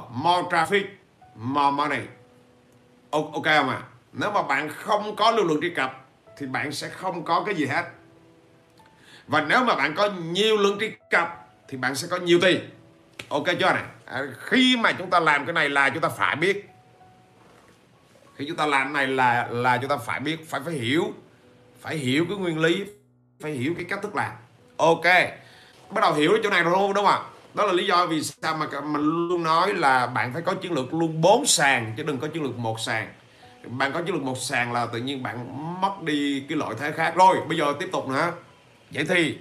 More 0.09 0.47
traffic 0.49 0.85
more 1.35 1.71
money. 1.71 2.01
Ok 3.11 3.43
không 3.43 3.69
à 3.69 3.81
nếu 4.13 4.31
mà 4.31 4.41
bạn 4.41 4.69
không 4.69 5.15
có 5.15 5.31
lưu 5.31 5.45
lượng 5.45 5.61
truy 5.61 5.69
cập 5.69 6.05
thì 6.37 6.45
bạn 6.45 6.71
sẽ 6.71 6.89
không 6.89 7.23
có 7.23 7.43
cái 7.45 7.55
gì 7.55 7.65
hết. 7.65 7.83
Và 9.27 9.41
nếu 9.41 9.63
mà 9.63 9.75
bạn 9.75 9.95
có 9.95 10.09
nhiều 10.09 10.57
lượng 10.57 10.79
truy 10.79 10.91
cập 11.09 11.47
thì 11.67 11.77
bạn 11.77 11.95
sẽ 11.95 12.07
có 12.11 12.17
nhiều 12.17 12.39
tiền. 12.41 12.69
Ok 13.29 13.45
chưa 13.59 13.73
này 13.73 13.83
à, 14.05 14.23
khi 14.39 14.77
mà 14.77 14.91
chúng 14.91 15.09
ta 15.09 15.19
làm 15.19 15.45
cái 15.45 15.53
này 15.53 15.69
là 15.69 15.89
chúng 15.89 16.01
ta 16.01 16.09
phải 16.09 16.35
biết. 16.35 16.69
Khi 18.35 18.45
chúng 18.47 18.57
ta 18.57 18.65
làm 18.65 18.83
cái 18.83 18.93
này 18.93 19.07
là 19.07 19.47
là 19.51 19.77
chúng 19.77 19.89
ta 19.89 19.97
phải 19.97 20.19
biết 20.19 20.49
phải 20.49 20.61
phải 20.65 20.73
hiểu 20.73 21.13
phải 21.81 21.97
hiểu 21.97 22.25
cái 22.29 22.37
nguyên 22.37 22.59
lý 22.59 22.85
phải 23.39 23.51
hiểu 23.51 23.73
cái 23.77 23.85
cách 23.89 23.99
thức 24.01 24.15
làm. 24.15 24.31
Ok 24.77 25.05
bắt 25.89 26.01
đầu 26.01 26.13
hiểu 26.13 26.37
chỗ 26.43 26.49
này 26.49 26.63
rồi 26.63 26.73
đúng 26.73 26.93
không 26.93 27.05
ạ? 27.05 27.19
Đó 27.53 27.65
là 27.65 27.73
lý 27.73 27.87
do 27.87 28.05
vì 28.05 28.23
sao 28.23 28.55
mà 28.55 28.81
mình 28.81 29.01
luôn 29.01 29.43
nói 29.43 29.73
là 29.73 30.07
bạn 30.07 30.33
phải 30.33 30.41
có 30.41 30.53
chiến 30.53 30.71
lược 30.71 30.93
luôn 30.93 31.21
bốn 31.21 31.45
sàn 31.45 31.93
chứ 31.97 32.03
đừng 32.03 32.17
có 32.17 32.27
chiến 32.27 32.43
lược 32.43 32.57
một 32.57 32.79
sàn. 32.79 33.13
Bạn 33.63 33.91
có 33.93 34.01
chiến 34.01 34.15
lược 34.15 34.23
một 34.23 34.37
sàn 34.37 34.73
là 34.73 34.85
tự 34.85 34.99
nhiên 34.99 35.23
bạn 35.23 35.37
mất 35.81 36.01
đi 36.01 36.45
cái 36.49 36.57
lợi 36.57 36.75
thế 36.79 36.91
khác. 36.91 37.15
Rồi 37.15 37.37
bây 37.47 37.57
giờ 37.57 37.73
tiếp 37.79 37.89
tục 37.91 38.07
nữa. 38.07 38.31
Vậy 38.91 39.05
thì 39.09 39.37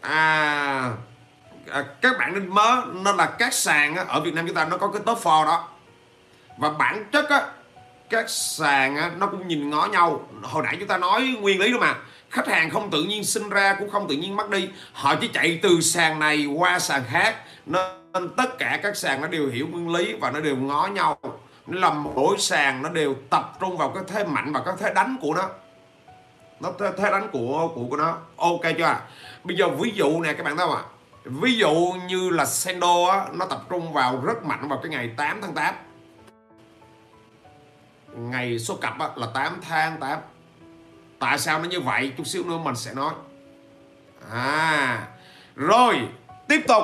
à, 0.00 0.92
à 1.70 1.84
các 2.00 2.18
bạn 2.18 2.34
nên 2.34 2.48
mớ 2.48 2.82
nó 2.94 3.12
là 3.12 3.26
các 3.26 3.54
sàn 3.54 3.96
á, 3.96 4.04
ở 4.08 4.20
Việt 4.20 4.34
Nam 4.34 4.46
chúng 4.46 4.56
ta 4.56 4.64
nó 4.64 4.76
có 4.76 4.88
cái 4.88 5.02
top 5.06 5.18
4 5.24 5.46
đó. 5.46 5.68
Và 6.56 6.70
bản 6.70 7.04
chất 7.12 7.28
á 7.28 7.42
các 8.10 8.30
sàn 8.30 8.96
á, 8.96 9.10
nó 9.18 9.26
cũng 9.26 9.48
nhìn 9.48 9.70
ngó 9.70 9.86
nhau. 9.86 10.28
Hồi 10.42 10.62
nãy 10.62 10.76
chúng 10.78 10.88
ta 10.88 10.98
nói 10.98 11.36
nguyên 11.40 11.60
lý 11.60 11.72
đó 11.72 11.78
mà. 11.80 11.94
Khách 12.30 12.48
hàng 12.48 12.70
không 12.70 12.90
tự 12.90 13.02
nhiên 13.02 13.24
sinh 13.24 13.48
ra 13.48 13.76
cũng 13.78 13.90
không 13.90 14.08
tự 14.08 14.14
nhiên 14.14 14.36
mất 14.36 14.50
đi. 14.50 14.68
Họ 14.92 15.14
chỉ 15.14 15.28
chạy 15.28 15.60
từ 15.62 15.80
sàn 15.80 16.18
này 16.18 16.46
qua 16.46 16.78
sàn 16.78 17.02
khác. 17.08 17.36
Nên 17.66 18.28
tất 18.36 18.58
cả 18.58 18.80
các 18.82 18.96
sàn 18.96 19.20
nó 19.20 19.28
đều 19.28 19.48
hiểu 19.48 19.66
nguyên 19.70 19.88
lý 19.88 20.14
và 20.14 20.30
nó 20.30 20.40
đều 20.40 20.56
ngó 20.56 20.86
nhau. 20.86 21.18
Nó 21.66 21.80
làm 21.80 22.04
mỗi 22.04 22.36
sàn 22.38 22.82
nó 22.82 22.88
đều 22.88 23.14
tập 23.30 23.52
trung 23.60 23.76
vào 23.76 23.90
cái 23.90 24.02
thế 24.06 24.24
mạnh 24.24 24.52
và 24.52 24.62
cái 24.64 24.74
thế 24.78 24.94
đánh 24.94 25.16
của 25.20 25.34
nó. 25.34 25.48
Nó 26.60 26.72
thế, 26.78 26.90
thế 26.98 27.10
đánh 27.10 27.28
của 27.32 27.68
của 27.74 27.86
của 27.90 27.96
nó. 27.96 28.18
Ok 28.36 28.62
chưa 28.78 28.84
à? 28.84 29.00
bây 29.44 29.56
giờ 29.56 29.68
ví 29.68 29.92
dụ 29.94 30.20
nè 30.20 30.32
các 30.32 30.44
bạn 30.44 30.56
thấy 30.56 30.66
không 30.66 30.76
ạ? 30.76 30.82
Ví 31.26 31.58
dụ 31.58 31.94
như 32.08 32.30
là 32.30 32.46
Sendo 32.46 33.06
á, 33.06 33.26
nó 33.32 33.46
tập 33.46 33.62
trung 33.68 33.92
vào 33.92 34.20
rất 34.24 34.44
mạnh 34.44 34.68
vào 34.68 34.78
cái 34.82 34.90
ngày 34.90 35.10
8 35.16 35.38
tháng 35.42 35.54
8 35.54 35.74
ngày 38.16 38.58
số 38.58 38.76
cặp 38.76 38.98
á, 38.98 39.08
là 39.16 39.26
8 39.34 39.60
tháng 39.62 40.00
8 40.00 40.18
tại 41.18 41.38
sao 41.38 41.58
nó 41.58 41.64
như 41.64 41.80
vậy? 41.80 42.12
Chút 42.16 42.26
xíu 42.26 42.44
nữa 42.44 42.58
mình 42.58 42.76
sẽ 42.76 42.94
nói. 42.94 43.14
À 44.30 45.08
rồi 45.56 46.08
tiếp 46.48 46.64
tục. 46.68 46.82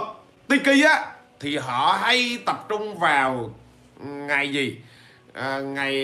Tiki 0.49 0.85
á 0.85 1.13
thì 1.41 1.57
họ 1.57 1.99
hay 2.01 2.39
tập 2.47 2.65
trung 2.69 2.99
vào 2.99 3.55
ngày 4.03 4.53
gì? 4.53 4.81
À, 5.33 5.61
ngày 5.61 5.97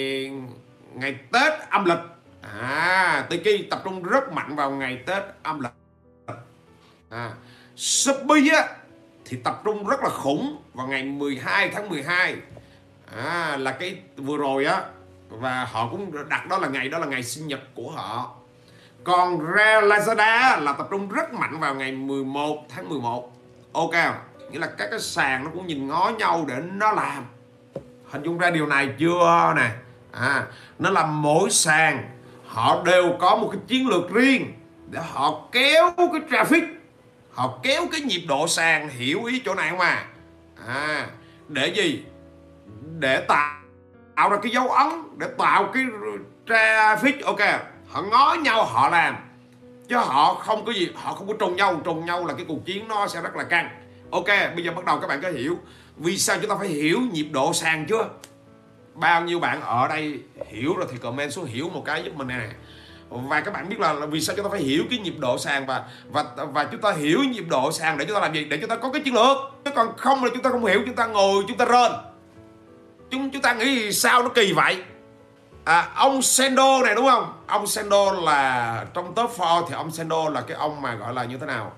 ngày 0.95 1.17
Tết 1.33 1.53
âm 1.71 1.85
lịch. 1.85 1.99
À 2.43 3.27
Tiki 3.31 3.71
tập 3.71 3.81
trung 3.85 4.03
rất 4.03 4.33
mạnh 4.33 4.57
vào 4.57 4.71
ngày 4.71 4.99
Tết 5.07 5.23
âm 5.43 5.61
lịch. 5.61 5.73
À 7.11 7.33
Shopee 7.79 8.49
á 8.53 8.69
thì 9.25 9.37
tập 9.45 9.61
trung 9.65 9.87
rất 9.87 10.01
là 10.03 10.09
khủng 10.09 10.57
vào 10.75 10.87
ngày 10.87 11.03
12 11.03 11.71
tháng 11.71 11.89
12 11.89 12.37
à, 13.17 13.57
là 13.57 13.73
cái 13.73 13.97
vừa 14.17 14.37
rồi 14.37 14.65
á 14.65 14.83
và 15.29 15.65
họ 15.65 15.89
cũng 15.91 16.29
đặt 16.29 16.49
đó 16.49 16.59
là 16.59 16.69
ngày 16.69 16.89
đó 16.89 16.99
là 16.99 17.07
ngày 17.07 17.23
sinh 17.23 17.47
nhật 17.47 17.61
của 17.75 17.91
họ. 17.91 18.35
Còn 19.05 19.47
ra 19.47 19.81
Lazada 19.81 20.61
là 20.61 20.73
tập 20.73 20.87
trung 20.91 21.09
rất 21.09 21.35
mạnh 21.35 21.61
vào 21.61 21.75
ngày 21.75 21.93
11 21.93 22.67
tháng 22.69 22.89
11 22.89 23.33
ok 23.73 23.95
nghĩa 24.51 24.59
là 24.59 24.67
các 24.67 24.89
cái 24.91 25.01
sàn 25.01 25.45
nó 25.45 25.51
cũng 25.55 25.67
nhìn 25.67 25.89
ngó 25.89 26.13
nhau 26.19 26.45
để 26.49 26.55
nó 26.73 26.93
làm. 26.93 27.25
Hình 28.11 28.23
dung 28.23 28.39
ra 28.39 28.51
điều 28.51 28.67
này 28.67 28.89
chưa 28.99 29.53
nè? 29.57 29.71
À 30.13 30.47
nó 30.79 30.91
là 30.91 31.07
mỗi 31.07 31.51
sàn 31.51 32.11
họ 32.47 32.83
đều 32.85 33.17
có 33.21 33.37
một 33.37 33.49
cái 33.53 33.61
chiến 33.67 33.89
lược 33.89 34.11
riêng 34.11 34.53
để 34.91 35.01
họ 35.13 35.41
kéo 35.53 35.93
cái 35.97 36.21
traffic 36.31 36.78
họ 37.39 37.59
kéo 37.63 37.87
cái 37.93 38.01
nhịp 38.01 38.25
độ 38.29 38.49
sàn 38.49 38.89
hiểu 38.89 39.25
ý 39.25 39.43
chỗ 39.45 39.55
này 39.55 39.71
không 39.71 39.81
à? 39.81 40.07
À 40.67 41.07
để 41.49 41.69
gì? 41.69 42.03
Để 42.99 43.21
tạo 43.21 43.61
tạo 44.17 44.31
ra 44.31 44.37
cái 44.43 44.53
dấu 44.53 44.69
ấn, 44.69 44.89
để 45.17 45.27
tạo 45.39 45.71
cái 45.75 45.85
traffic, 46.47 47.13
ok. 47.25 47.39
Họ 47.89 48.03
ngó 48.03 48.37
nhau, 48.43 48.65
họ 48.65 48.89
làm. 48.89 49.17
Chứ 49.89 49.97
họ 49.97 50.35
không 50.35 50.65
có 50.65 50.73
gì, 50.73 50.91
họ 50.95 51.15
không 51.15 51.29
có 51.29 51.35
trùng 51.39 51.57
nhau. 51.57 51.81
Trùng 51.85 52.07
nhau 52.07 52.27
là 52.27 52.35
cái 52.35 52.45
cuộc 52.49 52.65
chiến 52.65 52.89
nó 52.89 53.09
sẽ 53.09 53.21
rất 53.21 53.37
là 53.37 53.45
căng. 53.45 53.69
Ok, 54.11 54.27
bây 54.27 54.65
giờ 54.65 54.73
bắt 54.73 54.85
đầu 54.85 54.99
các 55.01 55.07
bạn 55.07 55.21
có 55.23 55.31
hiểu. 55.31 55.59
Vì 55.97 56.19
sao 56.19 56.37
chúng 56.41 56.51
ta 56.51 56.57
phải 56.59 56.69
hiểu 56.69 57.01
nhịp 57.13 57.29
độ 57.33 57.53
sàn 57.53 57.87
chưa? 57.89 58.09
Bao 58.95 59.23
nhiêu 59.23 59.41
bạn 59.41 59.61
ở 59.61 59.89
đây 59.89 60.21
hiểu 60.47 60.75
rồi 60.77 60.87
thì 60.93 60.99
comment 60.99 61.33
xuống, 61.33 61.45
hiểu 61.45 61.69
một 61.69 61.83
cái 61.85 62.03
giúp 62.05 62.15
mình 62.17 62.29
nè 62.29 62.49
và 63.11 63.41
các 63.41 63.55
bạn 63.55 63.69
biết 63.69 63.81
là, 63.81 63.93
là 63.93 64.07
vì 64.07 64.21
sao 64.21 64.37
chúng 64.37 64.45
ta 64.45 64.51
phải 64.51 64.61
hiểu 64.61 64.85
cái 64.91 64.99
nhịp 64.99 65.15
độ 65.19 65.39
sàn 65.39 65.67
và 65.67 65.85
và 66.09 66.25
và 66.53 66.65
chúng 66.65 66.81
ta 66.81 66.93
hiểu 66.93 67.25
nhịp 67.25 67.45
độ 67.49 67.73
sàn 67.73 67.99
để 67.99 68.05
chúng 68.05 68.15
ta 68.15 68.21
làm 68.21 68.35
gì? 68.35 68.45
Để 68.45 68.59
chúng 68.61 68.71
ta 68.71 68.77
có 68.77 68.91
cái 68.93 69.03
chiến 69.03 69.15
lược. 69.15 69.37
Chứ 69.65 69.71
còn 69.75 69.97
không 69.97 70.25
là 70.25 70.31
chúng 70.35 70.43
ta 70.43 70.51
không 70.51 70.65
hiểu 70.65 70.83
chúng 70.87 70.95
ta 70.95 71.07
ngồi 71.07 71.45
chúng 71.49 71.57
ta 71.57 71.65
rên. 71.65 71.93
Chúng 73.11 73.31
chúng 73.31 73.43
ta 73.43 73.55
nghĩ 73.55 73.93
sao 73.93 74.23
nó 74.23 74.29
kỳ 74.29 74.53
vậy? 74.53 74.83
À, 75.65 75.89
ông 75.95 76.23
Sendo 76.23 76.83
này 76.85 76.95
đúng 76.95 77.07
không? 77.07 77.33
Ông 77.47 77.67
Sendo 77.67 78.13
là 78.13 78.85
trong 78.95 79.15
top 79.15 79.31
4 79.39 79.65
thì 79.69 79.75
ông 79.75 79.91
Sendo 79.91 80.29
là 80.29 80.41
cái 80.41 80.57
ông 80.57 80.83
mà 80.83 80.95
gọi 80.95 81.15
là 81.15 81.25
như 81.25 81.39
thế 81.39 81.47
nào? 81.47 81.73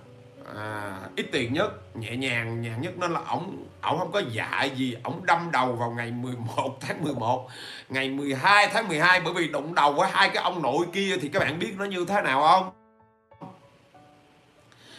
À, 0.57 0.93
ít 1.17 1.27
tiền 1.33 1.53
nhất 1.53 1.97
nhẹ 1.97 2.17
nhàng 2.17 2.63
nhàng 2.63 2.81
nhất 2.81 2.93
nên 2.99 3.13
là 3.13 3.21
ông 3.27 3.65
ổng 3.83 3.99
không 3.99 4.13
có 4.13 4.23
dạ 4.33 4.65
gì. 4.65 4.97
Ổng 5.03 5.27
đâm 5.27 5.51
đầu 5.53 5.73
vào 5.73 5.91
ngày 5.91 6.11
11 6.11 6.79
tháng 6.81 7.05
11 7.05 7.49
ngày 7.89 8.09
12 8.09 8.67
tháng 8.73 8.89
12 8.89 9.21
bởi 9.21 9.35
vì 9.35 9.49
đụng 9.49 9.75
đầu 9.75 9.93
với 9.93 10.11
hai 10.13 10.29
cái 10.29 10.43
ông 10.43 10.63
nội 10.63 10.87
kia 10.93 11.17
thì 11.21 11.29
các 11.29 11.41
bạn 11.41 11.59
biết 11.59 11.75
nó 11.79 11.85
như 11.85 12.05
thế 12.09 12.21
nào 12.23 12.43
không? 12.43 12.71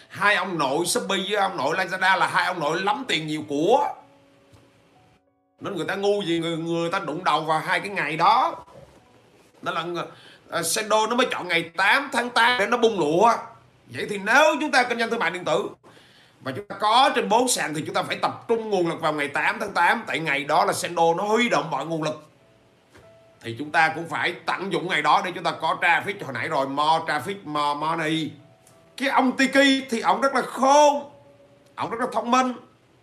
Hai 0.10 0.36
ông 0.36 0.58
nội 0.58 0.86
Shopee 0.86 1.20
với 1.30 1.38
ông 1.38 1.58
nội 1.58 1.78
Lazada 1.78 2.18
là 2.18 2.28
hai 2.28 2.46
ông 2.46 2.60
nội 2.60 2.82
lắm 2.82 3.06
tiền 3.08 3.28
nhiều 3.28 3.44
của. 3.50 3.88
Nên 5.60 5.76
người 5.76 5.86
ta 5.86 5.96
ngu 5.96 6.22
gì 6.22 6.40
người 6.40 6.58
người 6.58 6.90
ta 6.90 7.00
đụng 7.00 7.24
đầu 7.24 7.42
vào 7.42 7.60
hai 7.60 7.80
cái 7.80 7.90
ngày 7.90 8.18
đó. 8.18 8.56
Đó 9.62 9.72
là 9.72 9.86
uh, 10.60 10.66
Sendo 10.66 11.08
nó 11.08 11.16
mới 11.16 11.28
chọn 11.32 11.48
ngày 11.48 11.72
8 11.78 12.10
tháng 12.14 12.30
8 12.30 12.60
để 12.60 12.68
nó 12.68 12.78
bung 12.78 13.00
lụa. 13.00 13.34
Vậy 13.88 14.08
thì 14.10 14.18
nếu 14.18 14.56
chúng 14.62 14.72
ta 14.72 14.84
kinh 14.84 15.00
doanh 15.00 15.10
thương 15.10 15.20
mại 15.20 15.32
điện 15.32 15.46
tử 15.46 15.70
và 16.44 16.52
chúng 16.56 16.66
ta 16.68 16.76
có 16.80 17.12
trên 17.16 17.30
bốn 17.30 17.48
sàn 17.48 17.74
thì 17.74 17.84
chúng 17.86 17.96
ta 17.96 18.04
phải 18.04 18.16
tập 18.16 18.46
trung 18.48 18.70
nguồn 18.70 18.88
lực 18.88 19.02
vào 19.02 19.14
ngày 19.14 19.28
8 19.28 19.58
tháng 19.60 19.74
8 19.74 20.04
tại 20.08 20.20
ngày 20.20 20.44
đó 20.44 20.66
là 20.66 20.74
Sendo 20.74 21.14
nó 21.18 21.24
huy 21.24 21.50
động 21.50 21.72
mọi 21.72 21.86
nguồn 21.86 22.04
lực. 22.04 22.28
Thì 23.42 23.56
chúng 23.60 23.72
ta 23.72 23.92
cũng 23.96 24.10
phải 24.10 24.36
tận 24.46 24.74
dụng 24.74 24.88
ngày 24.88 25.02
đó 25.02 25.22
để 25.26 25.32
chúng 25.36 25.44
ta 25.44 25.52
có 25.52 25.78
traffic. 25.82 26.14
Hồi 26.24 26.34
nãy 26.34 26.48
rồi 26.48 26.68
more 26.68 27.06
traffic 27.08 27.36
more 27.44 27.80
money. 27.80 28.32
Cái 28.98 29.10
ông 29.10 29.38
Tiki 29.38 29.88
thì 29.90 30.00
ông 30.00 30.22
rất 30.22 30.36
là 30.36 30.42
khôn. 30.42 31.12
Ông 31.76 31.90
rất 31.90 32.00
là 32.00 32.08
thông 32.12 32.32
minh. 32.32 32.54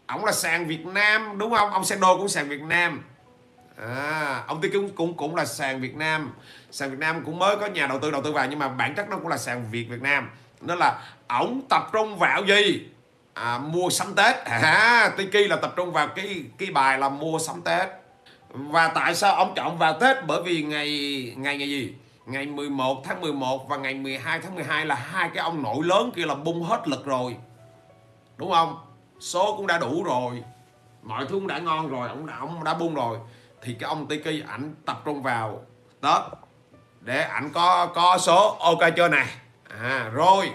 Ông 0.06 0.24
là 0.24 0.32
sàn 0.32 0.66
Việt 0.66 0.86
Nam 0.86 1.38
đúng 1.38 1.54
không? 1.54 1.70
Ông 1.70 1.84
Sendo 1.84 2.16
cũng 2.16 2.28
sàn 2.28 2.48
Việt 2.48 2.62
Nam. 2.62 3.04
À, 3.76 4.44
ông 4.46 4.60
Tiki 4.60 4.72
cũng, 4.72 4.90
cũng 4.90 5.14
cũng 5.14 5.36
là 5.36 5.44
sàn 5.44 5.80
Việt 5.80 5.96
Nam. 5.96 6.32
Sàn 6.70 6.90
Việt 6.90 6.98
Nam 6.98 7.22
cũng 7.24 7.38
mới 7.38 7.56
có 7.56 7.66
nhà 7.66 7.86
đầu 7.86 7.98
tư 7.98 8.10
đầu 8.10 8.22
tư 8.22 8.32
vào 8.32 8.46
nhưng 8.46 8.58
mà 8.58 8.68
bản 8.68 8.94
chất 8.94 9.08
nó 9.08 9.16
cũng 9.16 9.28
là 9.28 9.38
sàn 9.38 9.64
Việt 9.70 9.86
Việt 9.90 10.02
Nam. 10.02 10.30
Nên 10.60 10.78
là 10.78 11.02
ổng 11.28 11.62
tập 11.68 11.88
trung 11.92 12.18
vào 12.18 12.44
gì? 12.44 12.88
À, 13.42 13.58
mua 13.58 13.90
sắm 13.90 14.14
Tết. 14.14 14.36
À, 14.44 15.10
Tiki 15.16 15.50
là 15.50 15.56
tập 15.56 15.72
trung 15.76 15.92
vào 15.92 16.08
cái 16.08 16.44
cái 16.58 16.70
bài 16.70 16.98
là 16.98 17.08
mua 17.08 17.38
sắm 17.38 17.62
Tết. 17.62 17.88
Và 18.50 18.88
tại 18.88 19.14
sao 19.14 19.34
ông 19.34 19.52
chọn 19.56 19.78
vào 19.78 19.98
Tết? 20.00 20.16
Bởi 20.26 20.42
vì 20.42 20.62
ngày 20.62 20.88
ngày 21.36 21.58
ngày 21.58 21.70
gì? 21.70 21.94
Ngày 22.26 22.46
11 22.46 23.02
tháng 23.04 23.20
11 23.20 23.68
và 23.68 23.76
ngày 23.76 23.94
12 23.94 24.40
tháng 24.40 24.54
12 24.54 24.86
là 24.86 24.94
hai 24.94 25.30
cái 25.34 25.44
ông 25.44 25.62
nội 25.62 25.84
lớn 25.84 26.10
kia 26.16 26.26
là 26.26 26.34
bung 26.34 26.62
hết 26.62 26.88
lực 26.88 27.06
rồi. 27.06 27.36
Đúng 28.36 28.50
không? 28.50 28.76
Số 29.20 29.56
cũng 29.56 29.66
đã 29.66 29.78
đủ 29.78 30.04
rồi. 30.04 30.42
Mọi 31.02 31.26
thứ 31.26 31.34
cũng 31.34 31.46
đã 31.46 31.58
ngon 31.58 31.88
rồi 31.88 32.08
ông 32.08 32.26
đã 32.26 32.36
ông 32.40 32.64
đã 32.64 32.74
bung 32.74 32.94
rồi. 32.94 33.18
Thì 33.62 33.76
cái 33.80 33.88
ông 33.88 34.06
Tiki 34.06 34.46
ảnh 34.48 34.74
tập 34.84 35.02
trung 35.04 35.22
vào 35.22 35.60
Tết 36.00 36.22
để 37.00 37.22
ảnh 37.22 37.50
có 37.54 37.86
có 37.94 38.18
số. 38.18 38.56
Ok 38.60 38.80
chưa 38.96 39.08
này? 39.08 39.26
À 39.80 40.10
rồi. 40.12 40.50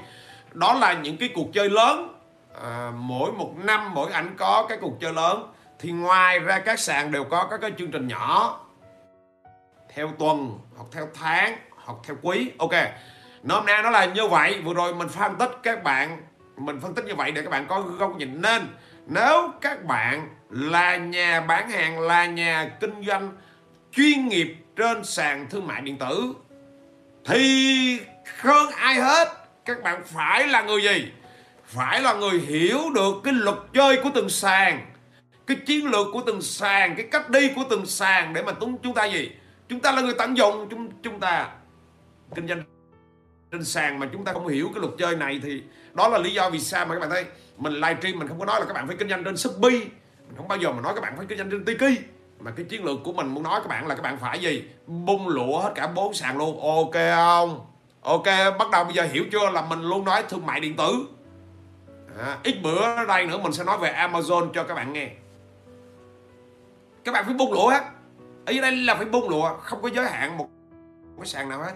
Đó 0.52 0.74
là 0.74 0.94
những 0.94 1.18
cái 1.18 1.30
cuộc 1.36 1.48
chơi 1.54 1.70
lớn 1.70 2.23
à, 2.62 2.92
mỗi 2.96 3.32
một 3.32 3.54
năm 3.58 3.94
mỗi 3.94 4.12
ảnh 4.12 4.36
có 4.38 4.66
cái 4.70 4.78
cuộc 4.82 4.94
chơi 5.02 5.14
lớn 5.14 5.54
thì 5.80 5.92
ngoài 5.92 6.40
ra 6.40 6.60
các 6.60 6.80
sàn 6.80 7.12
đều 7.12 7.24
có 7.24 7.48
các 7.50 7.62
cái 7.62 7.72
chương 7.78 7.92
trình 7.92 8.08
nhỏ. 8.08 8.60
Theo 9.94 10.12
tuần 10.20 10.60
hoặc 10.76 10.86
theo 10.92 11.08
tháng 11.14 11.58
hoặc 11.86 11.98
theo 12.04 12.16
quý. 12.22 12.52
Ok 12.58 12.74
nôm 13.44 13.66
na 13.66 13.82
nó 13.82 13.90
là 13.90 14.06
như 14.06 14.28
vậy. 14.28 14.62
Vừa 14.62 14.74
rồi 14.74 14.96
mình 14.96 15.10
phân 15.10 15.36
tích 15.36 15.52
các 15.64 15.84
bạn 15.84 16.22
mình 16.58 16.80
phân 16.80 16.96
tích 16.96 17.06
như 17.06 17.16
vậy 17.16 17.32
để 17.32 17.42
các 17.42 17.50
bạn 17.50 17.66
có 17.68 17.82
góc 17.82 18.18
nhìn. 18.18 18.42
Nên 18.42 18.68
nếu 19.06 19.50
các 19.62 19.84
bạn 19.84 20.30
là 20.50 20.98
nhà 20.98 21.42
bán 21.42 21.70
hàng 21.70 22.00
là 22.00 22.26
nhà 22.26 22.70
kinh 22.80 23.04
doanh 23.08 23.32
chuyên 23.92 24.28
nghiệp 24.28 24.56
trên 24.76 25.04
sàn 25.04 25.50
thương 25.50 25.68
mại 25.68 25.82
điện 25.82 25.98
tử 25.98 26.34
thì 27.26 28.00
hơn 28.40 28.70
ai 28.72 28.96
hết 28.96 29.28
các 29.66 29.84
bạn 29.84 30.04
phải 30.06 30.48
là 30.48 30.62
người 30.62 30.84
gì? 30.84 31.12
Phải 31.74 32.02
là 32.02 32.14
người 32.14 32.40
hiểu 32.40 32.80
được 32.96 33.16
cái 33.24 33.34
luật 33.34 33.58
chơi 33.74 34.00
của 34.04 34.10
từng 34.16 34.30
sàn, 34.30 34.86
cái 35.48 35.58
chiến 35.66 35.86
lược 35.86 36.08
của 36.14 36.22
từng 36.26 36.42
sàn, 36.42 36.96
cái 36.96 37.08
cách 37.12 37.30
đi 37.30 37.50
của 37.56 37.64
từng 37.70 37.86
sàn 37.86 38.34
để 38.34 38.44
mà 38.44 38.52
chúng 38.60 38.78
chúng 38.78 38.94
ta 38.94 39.06
gì? 39.06 39.32
Chúng 39.70 39.80
ta 39.80 39.92
là 39.92 40.02
người 40.02 40.14
tận 40.18 40.38
dụng, 40.38 40.68
chúng 40.70 40.90
chúng 41.04 41.20
ta 41.20 41.50
kinh 42.36 42.48
doanh 42.48 42.64
trên 43.52 43.64
sàn 43.64 44.00
mà 44.00 44.10
chúng 44.14 44.26
ta 44.26 44.34
không 44.34 44.48
hiểu 44.48 44.70
cái 44.74 44.82
luật 44.82 44.94
chơi 44.98 45.16
này 45.16 45.40
thì 45.44 45.62
đó 45.94 46.08
là 46.08 46.18
lý 46.18 46.34
do 46.34 46.50
vì 46.50 46.60
sao 46.60 46.86
mà 46.86 46.94
các 46.96 47.00
bạn 47.00 47.10
thấy 47.10 47.26
mình 47.58 47.74
livestream 47.74 48.20
mình 48.20 48.28
không 48.28 48.40
có 48.40 48.46
nói 48.46 48.60
là 48.60 48.66
các 48.66 48.74
bạn 48.74 48.88
phải 48.88 48.96
kinh 49.00 49.10
doanh 49.10 49.24
trên 49.24 49.38
Shopee, 49.38 49.80
mình 50.28 50.38
không 50.38 50.48
bao 50.48 50.58
giờ 50.58 50.72
mà 50.72 50.82
nói 50.82 50.94
các 50.96 51.02
bạn 51.02 51.14
phải 51.18 51.26
kinh 51.26 51.38
doanh 51.38 51.50
trên 51.50 51.66
Tiki. 51.66 52.00
Mà 52.40 52.52
cái 52.52 52.66
chiến 52.66 52.86
lược 52.86 53.00
của 53.04 53.14
mình 53.14 53.28
muốn 53.28 53.44
nói 53.44 53.60
các 53.64 53.68
bạn 53.68 53.88
là 53.88 53.96
các 53.96 54.02
bạn 54.02 54.18
phải 54.18 54.40
gì? 54.40 54.64
Bung 54.88 55.28
lụa 55.28 55.60
hết 55.60 55.72
cả 55.76 55.88
bốn 55.88 56.14
sàn 56.14 56.38
luôn. 56.38 56.60
Ok 56.62 56.94
không? 57.16 57.66
Ok, 58.02 58.26
bắt 58.60 58.70
đầu 58.72 58.84
bây 58.84 58.94
giờ 58.94 59.08
hiểu 59.12 59.24
chưa 59.32 59.50
là 59.50 59.62
mình 59.62 59.82
luôn 59.82 60.06
nói 60.06 60.24
thương 60.30 60.46
mại 60.46 60.60
điện 60.60 60.76
tử 60.76 61.06
à, 62.20 62.38
ít 62.44 62.56
bữa 62.64 63.06
đây 63.06 63.26
nữa 63.26 63.38
mình 63.44 63.54
sẽ 63.54 63.64
nói 63.64 63.78
về 63.78 63.92
Amazon 63.92 64.52
cho 64.54 64.64
các 64.64 64.74
bạn 64.74 64.94
nghe. 64.94 65.10
Các 67.04 67.12
bạn 67.12 67.26
phải 67.26 67.34
bung 67.34 67.54
lụa 67.54 67.70
hết 67.70 67.84
ở 68.46 68.54
đây 68.62 68.72
là 68.72 68.96
phải 68.96 69.06
bung 69.06 69.30
lụa 69.30 69.58
không 69.58 69.82
có 69.82 69.90
giới 69.90 70.10
hạn 70.10 70.38
một 70.38 70.50
cái 71.18 71.26
sàn 71.26 71.50
nào 71.50 71.60
hết. 71.60 71.74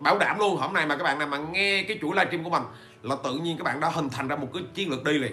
Bảo 0.00 0.18
đảm 0.18 0.38
luôn 0.38 0.56
hôm 0.56 0.72
nay 0.72 0.86
mà 0.86 0.96
các 0.96 1.02
bạn 1.04 1.18
nào 1.18 1.28
mà 1.28 1.38
nghe 1.38 1.82
cái 1.88 1.98
chuỗi 2.00 2.16
livestream 2.16 2.44
của 2.44 2.50
mình 2.50 2.62
là 3.02 3.16
tự 3.24 3.34
nhiên 3.34 3.58
các 3.58 3.64
bạn 3.64 3.80
đã 3.80 3.88
hình 3.88 4.08
thành 4.08 4.28
ra 4.28 4.36
một 4.36 4.48
cái 4.54 4.62
chiến 4.74 4.90
lược 4.90 5.04
đi 5.04 5.12
liền. 5.12 5.32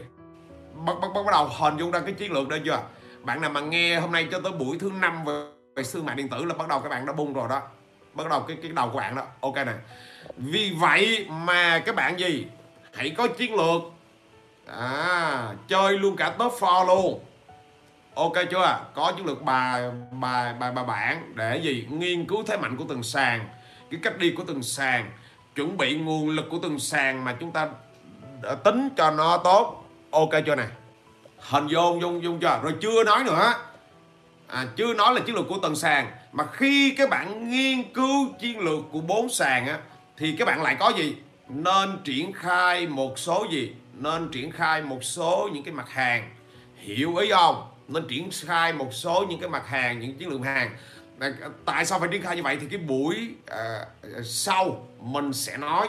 Bắt 0.86 0.94
bắt 1.02 1.08
bắt 1.14 1.32
đầu 1.32 1.50
hình 1.60 1.78
dung 1.78 1.92
ra 1.92 2.00
cái 2.00 2.14
chiến 2.14 2.32
lược 2.32 2.48
đây 2.48 2.62
chưa? 2.66 2.84
Bạn 3.22 3.42
nào 3.42 3.50
mà 3.50 3.62
nghe 3.62 4.00
hôm 4.00 4.12
nay 4.12 4.28
cho 4.32 4.40
tới 4.40 4.52
buổi 4.52 4.80
thứ 4.80 4.92
năm 5.02 5.26
về, 5.26 5.34
về 5.76 5.84
thương 5.94 6.06
mại 6.06 6.16
điện 6.16 6.30
tử 6.30 6.46
là 6.46 6.54
bắt 6.54 6.68
đầu 6.68 6.80
các 6.80 6.90
bạn 6.90 7.06
đã 7.06 7.14
bung 7.14 7.34
rồi 7.34 7.50
đó. 7.50 7.62
Bắt 8.14 8.30
đầu 8.30 8.42
cái 8.48 8.58
cái 8.62 8.72
đầu 8.72 8.90
của 8.90 8.98
bạn 8.98 9.16
đó. 9.16 9.24
Ok 9.42 9.56
nè. 9.56 9.74
vì 10.38 10.76
vậy 10.80 11.28
mà 11.30 11.80
các 11.86 11.96
bạn 11.96 12.20
gì? 12.20 12.48
Hãy 12.94 13.10
có 13.10 13.28
chiến 13.28 13.56
lược 13.56 13.82
à, 14.66 15.56
chơi 15.68 16.00
luôn 16.00 16.16
cả 16.16 16.30
top 16.30 16.54
4 16.62 16.88
luôn. 16.88 17.20
Ok 18.16 18.34
chưa? 18.52 18.80
Có 18.94 19.14
chiến 19.18 19.26
lược 19.26 19.42
bài 19.44 19.92
bài 20.12 20.54
bài 20.60 20.72
bài 20.72 20.86
bản 20.86 21.34
để 21.36 21.58
gì? 21.58 21.88
Nghiên 21.90 22.26
cứu 22.26 22.44
thế 22.44 22.58
mạnh 22.58 22.78
của 22.78 22.86
từng 22.90 23.04
sàn 23.04 23.48
cái 23.92 24.00
cách 24.04 24.18
đi 24.18 24.32
của 24.32 24.44
từng 24.48 24.64
sàn 24.64 25.12
chuẩn 25.56 25.78
bị 25.78 25.96
nguồn 25.96 26.30
lực 26.30 26.46
của 26.50 26.60
từng 26.64 26.80
sàn 26.80 27.26
mà 27.26 27.36
chúng 27.40 27.52
ta 27.52 27.70
đã 28.42 28.56
tính 28.56 28.90
cho 28.98 29.12
nó 29.12 29.38
tốt. 29.38 29.90
Ok 30.12 30.30
chưa 30.46 30.56
nè? 30.56 30.66
Hình 31.40 31.68
dung 31.68 32.02
dung 32.02 32.24
dung 32.24 32.40
chưa? 32.40 32.60
Rồi 32.64 32.74
chưa 32.82 33.04
nói 33.04 33.24
nữa. 33.24 33.54
À, 34.48 34.66
chưa 34.76 34.94
nói 34.94 35.14
là 35.14 35.20
chiến 35.20 35.36
lược 35.36 35.46
của 35.50 35.58
từng 35.62 35.76
sàn 35.76 36.12
mà 36.32 36.46
khi 36.54 36.96
các 36.98 37.10
bạn 37.10 37.50
nghiên 37.50 37.94
cứu 37.94 38.28
chiến 38.40 38.60
lược 38.60 38.80
của 38.92 39.02
bốn 39.02 39.30
sàn 39.30 39.68
á 39.68 39.80
thì 40.18 40.36
các 40.40 40.46
bạn 40.46 40.62
lại 40.62 40.76
có 40.80 40.90
gì? 40.98 41.16
Nên 41.50 41.98
triển 42.04 42.34
khai 42.34 42.88
một 42.88 43.20
số 43.20 43.46
gì? 43.52 43.74
Nên 43.94 44.30
triển 44.32 44.52
khai 44.52 44.82
một 44.82 45.04
số 45.04 45.50
những 45.54 45.64
cái 45.64 45.74
mặt 45.74 45.90
hàng. 45.90 46.30
Hiểu 46.76 47.16
ý 47.16 47.30
không 47.32 47.70
nên 47.88 48.08
triển 48.08 48.30
khai 48.46 48.74
một 48.74 48.94
số 48.94 49.26
những 49.30 49.40
cái 49.40 49.50
mặt 49.50 49.68
hàng 49.68 50.00
những 50.00 50.18
chiến 50.18 50.30
lượng 50.30 50.44
hàng. 50.44 50.78
À, 51.20 51.30
tại 51.66 51.86
sao 51.86 52.00
phải 52.00 52.10
triển 52.12 52.22
khai 52.22 52.36
như 52.36 52.44
vậy 52.44 52.58
thì 52.62 52.68
cái 52.68 52.80
buổi 52.80 53.30
uh, 53.52 54.26
sau 54.26 54.88
mình 55.00 55.34
sẽ 55.34 55.58
nói 55.58 55.88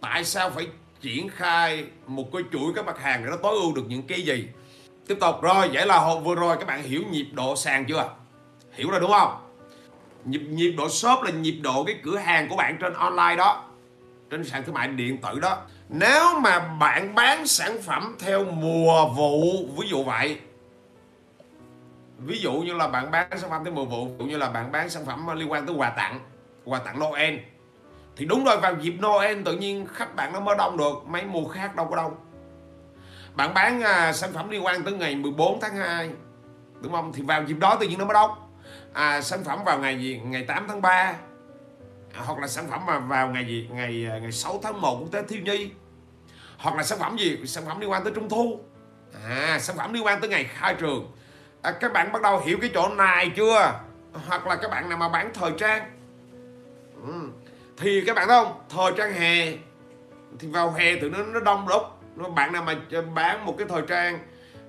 tại 0.00 0.24
sao 0.24 0.50
phải 0.50 0.68
triển 1.00 1.28
khai 1.28 1.84
một 2.06 2.32
cái 2.32 2.42
chuỗi 2.52 2.72
các 2.76 2.86
mặt 2.86 2.98
hàng 2.98 3.24
để 3.24 3.30
nó 3.30 3.36
tối 3.36 3.52
ưu 3.52 3.74
được 3.74 3.84
những 3.88 4.02
cái 4.02 4.22
gì. 4.22 4.48
Tiếp 5.06 5.16
tục 5.20 5.42
rồi 5.42 5.70
vậy 5.72 5.86
là 5.86 5.98
hôm 5.98 6.24
vừa 6.24 6.34
rồi 6.34 6.56
các 6.56 6.66
bạn 6.66 6.82
hiểu 6.82 7.02
nhịp 7.10 7.26
độ 7.32 7.56
sàn 7.56 7.84
chưa? 7.84 8.10
Hiểu 8.72 8.90
rồi 8.90 9.00
đúng 9.00 9.10
không? 9.10 9.46
Nhịp 10.24 10.38
nhịp 10.38 10.70
độ 10.70 10.88
shop 10.88 11.22
là 11.22 11.30
nhịp 11.30 11.60
độ 11.62 11.84
cái 11.84 11.96
cửa 12.02 12.16
hàng 12.16 12.48
của 12.48 12.56
bạn 12.56 12.76
trên 12.80 12.94
online 12.94 13.36
đó 13.36 13.64
trên 14.30 14.44
sàn 14.44 14.64
thương 14.64 14.74
mại 14.74 14.88
điện 14.88 15.18
tử 15.18 15.40
đó 15.40 15.58
nếu 15.90 16.40
mà 16.40 16.58
bạn 16.58 17.14
bán 17.14 17.46
sản 17.46 17.82
phẩm 17.82 18.16
theo 18.20 18.44
mùa 18.44 19.08
vụ 19.16 19.40
ví 19.78 19.88
dụ 19.88 20.04
vậy 20.04 20.40
ví 22.18 22.38
dụ 22.38 22.52
như 22.52 22.74
là 22.74 22.88
bạn 22.88 23.10
bán 23.10 23.28
sản 23.38 23.50
phẩm 23.50 23.64
theo 23.64 23.74
mùa 23.74 23.84
vụ 23.84 24.04
ví 24.04 24.14
dụ 24.18 24.24
như 24.24 24.36
là 24.36 24.48
bạn 24.48 24.72
bán 24.72 24.90
sản 24.90 25.06
phẩm 25.06 25.26
liên 25.34 25.52
quan 25.52 25.66
tới 25.66 25.76
quà 25.76 25.90
tặng 25.90 26.20
quà 26.64 26.78
tặng 26.78 27.00
Noel 27.00 27.36
thì 28.20 28.26
đúng 28.26 28.44
rồi 28.44 28.56
vào 28.56 28.76
dịp 28.80 28.94
Noel 29.02 29.42
tự 29.42 29.56
nhiên 29.56 29.86
khách 29.86 30.16
bạn 30.16 30.32
nó 30.32 30.40
mới 30.40 30.56
đông 30.56 30.76
được 30.76 31.06
mấy 31.06 31.24
mùa 31.24 31.48
khác 31.48 31.76
đâu 31.76 31.86
có 31.90 31.96
đông. 31.96 32.16
Bạn 33.34 33.54
bán 33.54 33.82
à, 33.82 34.12
sản 34.12 34.32
phẩm 34.32 34.50
liên 34.50 34.64
quan 34.64 34.84
tới 34.84 34.94
ngày 34.94 35.14
14 35.14 35.60
tháng 35.60 35.76
2 35.76 36.10
đúng 36.80 36.92
không? 36.92 37.12
Thì 37.12 37.22
vào 37.22 37.44
dịp 37.44 37.58
đó 37.58 37.76
tự 37.80 37.88
nhiên 37.88 37.98
nó 37.98 38.04
mới 38.04 38.14
đông. 38.14 38.30
À, 38.92 39.20
sản 39.20 39.44
phẩm 39.44 39.64
vào 39.64 39.78
ngày 39.78 40.00
gì? 40.00 40.20
Ngày 40.24 40.44
8 40.44 40.64
tháng 40.68 40.82
3 40.82 40.90
à, 40.90 41.14
hoặc 42.24 42.38
là 42.38 42.48
sản 42.48 42.64
phẩm 42.70 42.86
mà 42.86 42.98
vào 42.98 43.28
ngày 43.28 43.46
gì? 43.46 43.68
Ngày 43.72 44.06
à, 44.10 44.18
ngày 44.18 44.32
6 44.32 44.60
tháng 44.62 44.80
1 44.80 44.98
quốc 45.00 45.08
tế 45.12 45.22
thiếu 45.22 45.40
nhi 45.44 45.70
hoặc 46.60 46.76
là 46.76 46.82
sản 46.82 46.98
phẩm 46.98 47.16
gì? 47.18 47.38
Sản 47.46 47.64
phẩm 47.66 47.80
liên 47.80 47.90
quan 47.90 48.04
tới 48.04 48.12
trung 48.14 48.28
thu. 48.28 48.60
À 49.28 49.58
sản 49.60 49.76
phẩm 49.76 49.92
liên 49.92 50.04
quan 50.04 50.20
tới 50.20 50.30
ngày 50.30 50.44
khai 50.44 50.74
trường. 50.74 51.12
À, 51.62 51.72
các 51.72 51.92
bạn 51.92 52.12
bắt 52.12 52.22
đầu 52.22 52.40
hiểu 52.40 52.58
cái 52.60 52.70
chỗ 52.74 52.88
này 52.88 53.30
chưa? 53.36 53.80
Hoặc 54.26 54.46
là 54.46 54.56
các 54.56 54.70
bạn 54.70 54.88
nào 54.88 54.98
mà 54.98 55.08
bán 55.08 55.30
thời 55.34 55.52
trang. 55.58 55.90
Ừ. 57.06 57.12
thì 57.76 58.02
các 58.06 58.16
bạn 58.16 58.28
thấy 58.28 58.44
không? 58.44 58.60
Thời 58.68 58.92
trang 58.96 59.12
hè. 59.12 59.52
Thì 60.38 60.48
vào 60.48 60.72
hè 60.72 60.96
tự 61.00 61.10
nó 61.10 61.18
nó 61.22 61.40
đông 61.40 61.68
đúc 61.68 61.82
bạn 62.34 62.52
nào 62.52 62.62
mà 62.62 62.74
bán 63.14 63.46
một 63.46 63.54
cái 63.58 63.66
thời 63.68 63.82
trang 63.88 64.18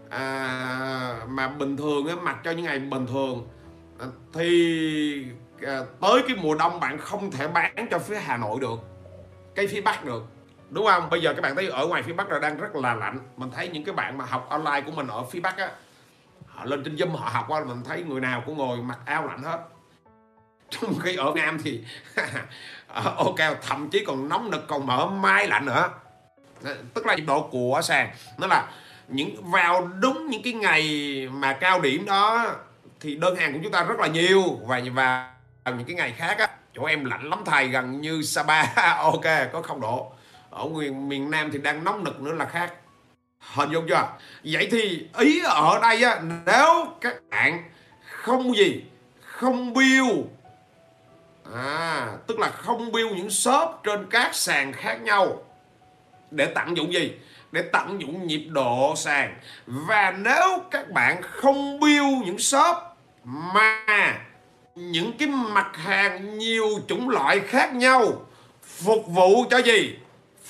à, 0.10 1.26
mà 1.28 1.48
bình 1.48 1.78
thường 1.78 2.08
á, 2.08 2.16
mặc 2.16 2.38
cho 2.44 2.52
những 2.52 2.66
ngày 2.66 2.80
bình 2.80 3.08
thường. 3.08 3.48
À, 4.00 4.06
thì 4.34 5.26
à, 5.62 5.80
tới 6.02 6.24
cái 6.28 6.38
mùa 6.42 6.56
đông 6.56 6.80
bạn 6.80 6.98
không 6.98 7.32
thể 7.32 7.48
bán 7.48 7.88
cho 7.92 8.00
phía 8.00 8.18
Hà 8.18 8.38
Nội 8.38 8.60
được. 8.60 8.80
Cái 9.56 9.68
phía 9.68 9.82
Bắc 9.82 10.06
được 10.06 10.24
đúng 10.72 10.86
không? 10.86 11.10
Bây 11.10 11.22
giờ 11.22 11.34
các 11.34 11.42
bạn 11.42 11.56
thấy 11.56 11.68
ở 11.68 11.88
ngoài 11.88 12.04
phía 12.04 12.14
Bắc 12.14 12.30
là 12.30 12.40
đang 12.40 12.58
rất 12.58 12.76
là 12.76 12.94
lạnh. 12.94 13.20
Mình 13.38 13.52
thấy 13.56 13.68
những 13.68 13.84
cái 13.84 13.96
bạn 13.96 14.18
mà 14.18 14.26
học 14.26 14.48
online 14.50 14.82
của 14.86 14.92
mình 14.92 15.08
ở 15.08 15.24
phía 15.24 15.40
Bắc 15.40 15.58
á, 15.58 15.70
họ 16.48 16.66
lên 16.66 16.84
trên 16.84 16.96
Zoom 16.96 17.16
họ 17.16 17.30
học 17.30 17.46
qua 17.48 17.64
mình 17.64 17.84
thấy 17.84 18.04
người 18.04 18.22
nào 18.22 18.44
cũng 18.46 18.58
ngồi 18.58 18.78
mặc 18.78 19.00
áo 19.06 19.28
lạnh 19.28 19.44
hết. 19.44 19.60
Trong 20.70 21.00
khi 21.00 21.16
ở 21.16 21.34
Nam 21.36 21.58
thì 21.64 21.84
ờ, 22.88 23.14
ok, 23.18 23.60
thậm 23.62 23.90
chí 23.90 24.06
còn 24.06 24.30
nóng 24.30 24.52
nực, 24.52 24.68
còn 24.68 24.86
mở 24.86 25.08
mai 25.08 25.48
lạnh 25.48 25.66
nữa. 25.66 25.90
Ờ, 26.64 26.78
tức 26.94 27.06
là 27.06 27.16
nhiệt 27.16 27.26
độ 27.26 27.50
của 27.52 27.82
sàn. 27.84 28.10
Nó 28.38 28.48
là 28.48 28.72
những, 29.08 29.52
vào 29.52 29.90
đúng 30.00 30.28
những 30.28 30.44
cái 30.44 30.54
ngày 30.54 31.28
mà 31.32 31.54
cao 31.54 31.82
điểm 31.82 32.06
đó 32.06 32.56
thì 33.00 33.16
đơn 33.16 33.36
hàng 33.36 33.54
của 33.54 33.60
chúng 33.64 33.72
ta 33.72 33.84
rất 33.84 34.00
là 34.00 34.08
nhiều. 34.08 34.44
Và 34.66 34.82
vào 34.94 35.76
những 35.76 35.88
cái 35.88 35.96
ngày 35.96 36.14
khác 36.18 36.38
á, 36.38 36.48
chỗ 36.76 36.86
em 36.86 37.06
lạnh 37.06 37.30
lắm 37.30 37.44
thầy, 37.46 37.68
gần 37.68 38.02
như 38.02 38.22
Sapa. 38.22 38.64
Ok, 38.98 39.26
có 39.54 39.62
không 39.62 39.82
độ 39.82 40.12
ở 40.52 40.68
miền 40.68 41.10
miền 41.10 41.32
Nam 41.32 41.50
thì 41.54 41.60
đang 41.60 41.84
nóng 41.84 42.04
nực 42.04 42.22
nữa 42.22 42.34
là 42.34 42.46
khác. 42.46 42.74
Hình 43.40 43.72
dung 43.72 43.86
chưa 43.90 43.96
à? 43.96 44.08
vậy 44.44 44.68
thì 44.72 45.08
ý 45.18 45.42
ở 45.44 45.80
đây 45.82 46.04
á, 46.04 46.22
nếu 46.46 46.86
các 47.02 47.16
bạn 47.30 47.64
không 48.06 48.56
gì, 48.56 48.84
không 49.22 49.74
biêu 49.74 50.08
à 51.54 52.08
tức 52.28 52.40
là 52.40 52.50
không 52.50 52.92
biêu 52.92 53.10
những 53.10 53.30
shop 53.30 53.70
trên 53.84 54.08
các 54.10 54.36
sàn 54.36 54.74
khác 54.74 55.02
nhau, 55.02 55.44
để 56.32 56.46
tận 56.46 56.78
dụng 56.78 56.94
gì? 56.94 57.12
Để 57.52 57.62
tận 57.62 58.02
dụng 58.02 58.28
nhịp 58.28 58.48
độ 58.50 58.94
sàn. 58.96 59.40
Và 59.66 60.12
nếu 60.12 60.60
các 60.72 60.92
bạn 60.92 61.22
không 61.22 61.80
biêu 61.80 62.06
những 62.26 62.40
shop 62.40 62.76
mà 63.24 64.20
những 64.76 65.18
cái 65.18 65.28
mặt 65.28 65.78
hàng 65.78 66.38
nhiều 66.38 66.68
chủng 66.88 67.10
loại 67.10 67.40
khác 67.40 67.74
nhau 67.74 68.26
phục 68.64 69.08
vụ 69.08 69.46
cho 69.50 69.58
gì? 69.58 69.98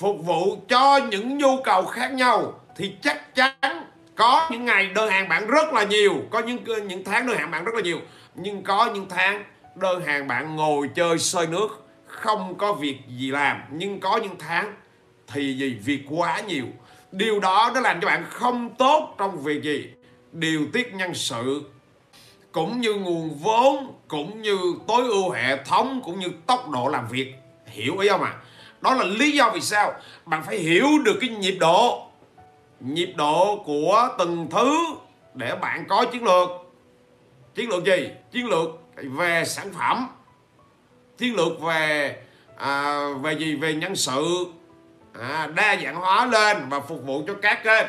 Phục 0.02 0.24
vụ 0.24 0.56
cho 0.68 1.00
những 1.10 1.38
nhu 1.38 1.62
cầu 1.64 1.86
khác 1.86 2.12
nhau, 2.12 2.60
thì 2.76 2.94
chắc 3.02 3.34
chắn 3.34 3.84
có 4.14 4.48
những 4.50 4.64
ngày 4.64 4.86
đơn 4.94 5.10
hàng 5.10 5.28
bạn 5.28 5.46
rất 5.46 5.72
là 5.72 5.84
nhiều, 5.84 6.14
có 6.30 6.38
những 6.38 6.64
những 6.88 7.04
tháng 7.04 7.26
đơn 7.26 7.36
hàng 7.38 7.50
bạn 7.50 7.64
rất 7.64 7.74
là 7.74 7.80
nhiều, 7.80 7.98
nhưng 8.34 8.62
có 8.62 8.90
những 8.94 9.06
tháng 9.08 9.44
đơn 9.74 10.02
hàng 10.04 10.28
bạn 10.28 10.56
ngồi 10.56 10.88
chơi 10.94 11.18
sơi 11.18 11.46
nước, 11.46 11.86
không 12.06 12.54
có 12.58 12.72
việc 12.72 12.98
gì 13.08 13.30
làm. 13.30 13.62
Nhưng 13.70 14.00
có 14.00 14.16
những 14.16 14.36
tháng 14.38 14.74
thì 15.26 15.54
gì? 15.54 15.78
Việc 15.84 16.00
quá 16.10 16.40
nhiều. 16.40 16.66
Điều 17.12 17.40
đó 17.40 17.70
nó 17.74 17.80
làm 17.80 18.00
cho 18.00 18.08
bạn 18.08 18.24
không 18.30 18.74
tốt 18.74 19.14
trong 19.18 19.42
việc 19.42 19.62
gì? 19.62 19.86
Điều 20.32 20.66
tiết 20.72 20.94
nhân 20.94 21.14
sự, 21.14 21.62
cũng 22.52 22.80
như 22.80 22.94
nguồn 22.94 23.38
vốn, 23.42 23.94
cũng 24.08 24.42
như 24.42 24.58
tối 24.88 25.02
ưu 25.08 25.30
hệ 25.30 25.64
thống, 25.64 26.00
cũng 26.04 26.20
như 26.20 26.28
tốc 26.46 26.70
độ 26.70 26.88
làm 26.88 27.08
việc. 27.08 27.34
Hiểu 27.66 27.98
ý 27.98 28.08
không 28.08 28.22
ạ? 28.22 28.30
à? 28.30 28.40
Đó 28.82 28.94
là 28.94 29.04
lý 29.04 29.30
do 29.30 29.50
vì 29.54 29.60
sao 29.60 29.92
bạn 30.24 30.42
phải 30.42 30.58
hiểu 30.58 30.88
được 31.04 31.18
cái 31.20 31.30
nhịp 31.30 31.56
độ 31.60 32.12
nhịp 32.84 33.12
độ 33.16 33.62
của 33.66 34.08
từng 34.18 34.48
thứ 34.50 34.78
để 35.34 35.56
bạn 35.56 35.84
có 35.88 36.04
chiến 36.12 36.24
lược. 36.24 36.48
Chiến 37.54 37.68
lược 37.68 37.84
gì? 37.84 38.10
Chiến 38.30 38.46
lược 38.46 38.68
về 38.96 39.44
sản 39.44 39.70
phẩm. 39.78 40.08
Chiến 41.18 41.36
lược 41.36 41.60
về 41.60 42.16
à, 42.56 43.06
về 43.22 43.32
gì? 43.32 43.54
Về 43.54 43.74
nhân 43.74 43.96
sự. 43.96 44.46
À, 45.20 45.48
đa 45.54 45.76
dạng 45.84 45.96
hóa 45.96 46.26
lên 46.26 46.68
và 46.68 46.80
phục 46.80 47.02
vụ 47.06 47.22
cho 47.26 47.34
các 47.42 47.64
kênh. 47.64 47.86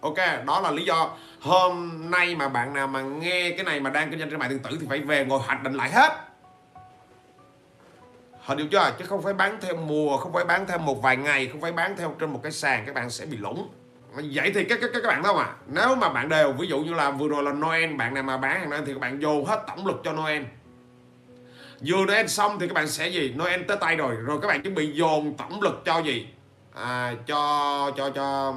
Ok 0.00 0.16
đó 0.46 0.60
là 0.60 0.70
lý 0.70 0.84
do. 0.84 1.10
Hôm 1.40 2.02
nay 2.10 2.34
mà 2.34 2.48
bạn 2.48 2.74
nào 2.74 2.86
mà 2.86 3.00
nghe 3.00 3.50
cái 3.50 3.64
này 3.64 3.80
mà 3.80 3.90
đang 3.90 4.10
kinh 4.10 4.18
doanh 4.18 4.30
trên 4.30 4.38
mạng 4.38 4.50
điện 4.50 4.58
tử 4.58 4.76
thì 4.80 4.86
phải 4.88 4.98
về 4.98 5.24
ngồi 5.24 5.38
hoạch 5.38 5.62
định 5.62 5.74
lại 5.74 5.90
hết 5.90 6.25
họ 8.46 8.54
điều 8.54 8.66
cho 8.70 8.90
Chứ 8.98 9.04
không 9.08 9.22
phải 9.22 9.34
bán 9.34 9.58
theo 9.60 9.76
mùa, 9.76 10.16
không 10.16 10.32
phải 10.32 10.44
bán 10.44 10.66
theo 10.66 10.78
một 10.78 11.02
vài 11.02 11.16
ngày, 11.16 11.48
không 11.48 11.60
phải 11.60 11.72
bán 11.72 11.96
theo 11.96 12.14
trên 12.20 12.30
một 12.30 12.40
cái 12.42 12.52
sàn 12.52 12.82
các 12.86 12.94
bạn 12.94 13.10
sẽ 13.10 13.26
bị 13.26 13.36
lũng. 13.36 13.68
Vậy 14.34 14.52
thì 14.54 14.64
các 14.64 14.78
các 14.82 14.90
các 14.92 15.06
bạn 15.06 15.22
đâu 15.22 15.34
mà 15.34 15.54
Nếu 15.66 15.96
mà 15.96 16.08
bạn 16.08 16.28
đều 16.28 16.52
ví 16.52 16.66
dụ 16.66 16.78
như 16.78 16.94
là 16.94 17.10
vừa 17.10 17.28
rồi 17.28 17.42
là 17.42 17.52
Noel 17.52 17.94
bạn 17.94 18.14
nào 18.14 18.22
mà 18.22 18.36
bán 18.36 18.60
hàng 18.60 18.70
Noel 18.70 18.84
thì 18.86 18.92
các 18.92 19.00
bạn 19.00 19.22
dồn 19.22 19.44
hết 19.44 19.64
tổng 19.66 19.86
lực 19.86 20.00
cho 20.04 20.12
Noel. 20.12 20.42
Vừa 21.86 22.04
Noel 22.06 22.26
xong 22.26 22.58
thì 22.58 22.68
các 22.68 22.74
bạn 22.74 22.88
sẽ 22.88 23.08
gì? 23.08 23.34
Noel 23.38 23.62
tới 23.62 23.76
tay 23.76 23.96
rồi, 23.96 24.16
rồi 24.16 24.38
các 24.42 24.48
bạn 24.48 24.62
chuẩn 24.62 24.74
bị 24.74 24.92
dồn 24.92 25.34
tổng 25.36 25.62
lực 25.62 25.82
cho 25.84 25.98
gì? 25.98 26.26
À, 26.74 27.14
cho 27.26 27.90
cho 27.96 28.10
cho 28.10 28.54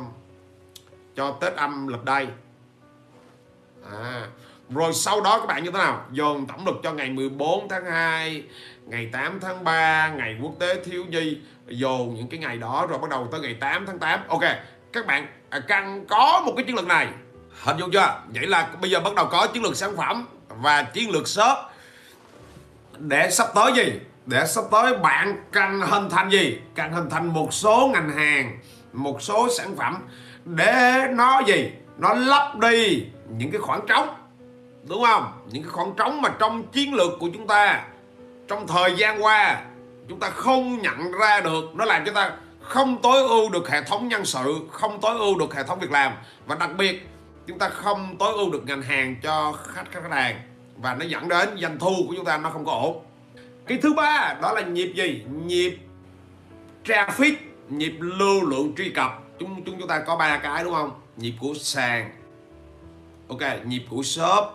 cho 1.15 1.31
Tết 1.31 1.55
âm 1.55 1.87
lịch 1.87 2.03
đây. 2.03 2.27
À, 3.91 4.27
rồi 4.69 4.93
sau 4.93 5.21
đó 5.21 5.39
các 5.39 5.45
bạn 5.45 5.63
như 5.63 5.71
thế 5.71 5.77
nào? 5.77 6.05
Dồn 6.11 6.45
tổng 6.45 6.65
lực 6.65 6.75
cho 6.83 6.93
ngày 6.93 7.09
14 7.09 7.69
tháng 7.69 7.85
2 7.85 8.43
ngày 8.89 9.09
8 9.11 9.39
tháng 9.39 9.63
3 9.63 10.09
ngày 10.09 10.37
quốc 10.41 10.53
tế 10.59 10.83
thiếu 10.85 11.05
nhi. 11.05 11.37
Dồn 11.67 12.15
những 12.15 12.27
cái 12.27 12.39
ngày 12.39 12.57
đó 12.57 12.87
rồi 12.89 12.99
bắt 12.99 13.09
đầu 13.09 13.27
tới 13.31 13.41
ngày 13.41 13.53
8 13.59 13.85
tháng 13.85 13.99
8 13.99 14.19
ok, 14.27 14.41
các 14.93 15.07
bạn 15.07 15.27
à, 15.49 15.59
cần 15.67 16.05
có 16.09 16.41
một 16.45 16.53
cái 16.55 16.65
chiến 16.65 16.75
lược 16.75 16.87
này. 16.87 17.07
Hình 17.63 17.77
dung 17.77 17.91
chưa? 17.91 18.21
Vậy 18.27 18.47
là 18.47 18.69
bây 18.81 18.91
giờ 18.91 18.99
bắt 18.99 19.15
đầu 19.15 19.27
có 19.31 19.47
chiến 19.47 19.63
lược 19.63 19.75
sản 19.75 19.97
phẩm 19.97 20.27
và 20.47 20.83
chiến 20.83 21.09
lược 21.09 21.27
shop. 21.27 21.57
Để 22.97 23.31
sắp 23.31 23.47
tới 23.55 23.71
gì? 23.75 23.99
Để 24.25 24.45
sắp 24.47 24.63
tới 24.71 24.97
bạn 24.97 25.43
cần 25.51 25.81
hình 25.81 26.09
thành 26.09 26.29
gì? 26.29 26.59
Cần 26.75 26.91
hình 26.91 27.09
thành 27.09 27.27
một 27.27 27.53
số 27.53 27.89
ngành 27.93 28.09
hàng, 28.09 28.59
một 28.93 29.21
số 29.21 29.49
sản 29.57 29.75
phẩm 29.75 30.07
để 30.45 31.07
nó 31.11 31.41
gì? 31.47 31.71
Nó 31.97 32.13
lấp 32.13 32.57
đi 32.57 33.05
những 33.29 33.51
cái 33.51 33.61
khoảng 33.61 33.87
trống. 33.87 34.15
Đúng 34.87 35.03
không? 35.03 35.47
Những 35.51 35.63
cái 35.63 35.71
khoảng 35.71 35.93
trống 35.97 36.21
mà 36.21 36.29
trong 36.39 36.67
chiến 36.67 36.93
lược 36.93 37.11
của 37.19 37.29
chúng 37.33 37.47
ta 37.47 37.83
trong 38.49 38.67
thời 38.67 38.95
gian 38.97 39.23
qua, 39.23 39.61
chúng 40.09 40.19
ta 40.19 40.29
không 40.29 40.81
nhận 40.81 41.11
ra 41.11 41.41
được, 41.41 41.75
nó 41.75 41.85
làm 41.85 42.05
chúng 42.05 42.15
ta 42.15 42.31
không 42.61 43.01
tối 43.01 43.27
ưu 43.27 43.49
được 43.49 43.69
hệ 43.69 43.83
thống 43.83 44.07
nhân 44.07 44.25
sự, 44.25 44.59
không 44.71 45.01
tối 45.01 45.17
ưu 45.19 45.39
được 45.39 45.55
hệ 45.55 45.63
thống 45.63 45.79
việc 45.79 45.91
làm. 45.91 46.13
Và 46.45 46.55
đặc 46.55 46.69
biệt, 46.77 47.07
chúng 47.47 47.59
ta 47.59 47.69
không 47.69 48.15
tối 48.19 48.33
ưu 48.33 48.51
được 48.51 48.63
ngành 48.65 48.81
hàng 48.81 49.15
cho 49.23 49.51
khách 49.51 49.91
khách 49.91 50.11
hàng. 50.11 50.39
Và 50.77 50.95
nó 50.95 51.05
dẫn 51.05 51.27
đến 51.27 51.49
doanh 51.61 51.79
thu 51.79 51.95
của 52.07 52.13
chúng 52.15 52.25
ta 52.25 52.37
nó 52.37 52.49
không 52.49 52.65
có 52.65 52.71
ổn. 52.71 53.03
Cái 53.67 53.77
thứ 53.81 53.93
ba, 53.93 54.35
đó 54.41 54.53
là 54.53 54.61
nhịp 54.61 54.93
gì? 54.95 55.23
Nhịp 55.45 55.77
traffic, 56.85 57.33
nhịp 57.69 57.93
lưu 57.99 58.45
lượng 58.45 58.73
truy 58.77 58.89
cập. 58.89 59.19
Chúng 59.39 59.63
chúng 59.63 59.79
chúng 59.79 59.87
ta 59.87 59.99
có 59.99 60.15
ba 60.15 60.37
cái 60.37 60.63
đúng 60.63 60.73
không? 60.73 60.91
Nhịp 61.17 61.33
của 61.39 61.53
sàn. 61.59 62.11
Ok, 63.27 63.65
nhịp 63.65 63.83
của 63.89 64.03
shop. 64.03 64.45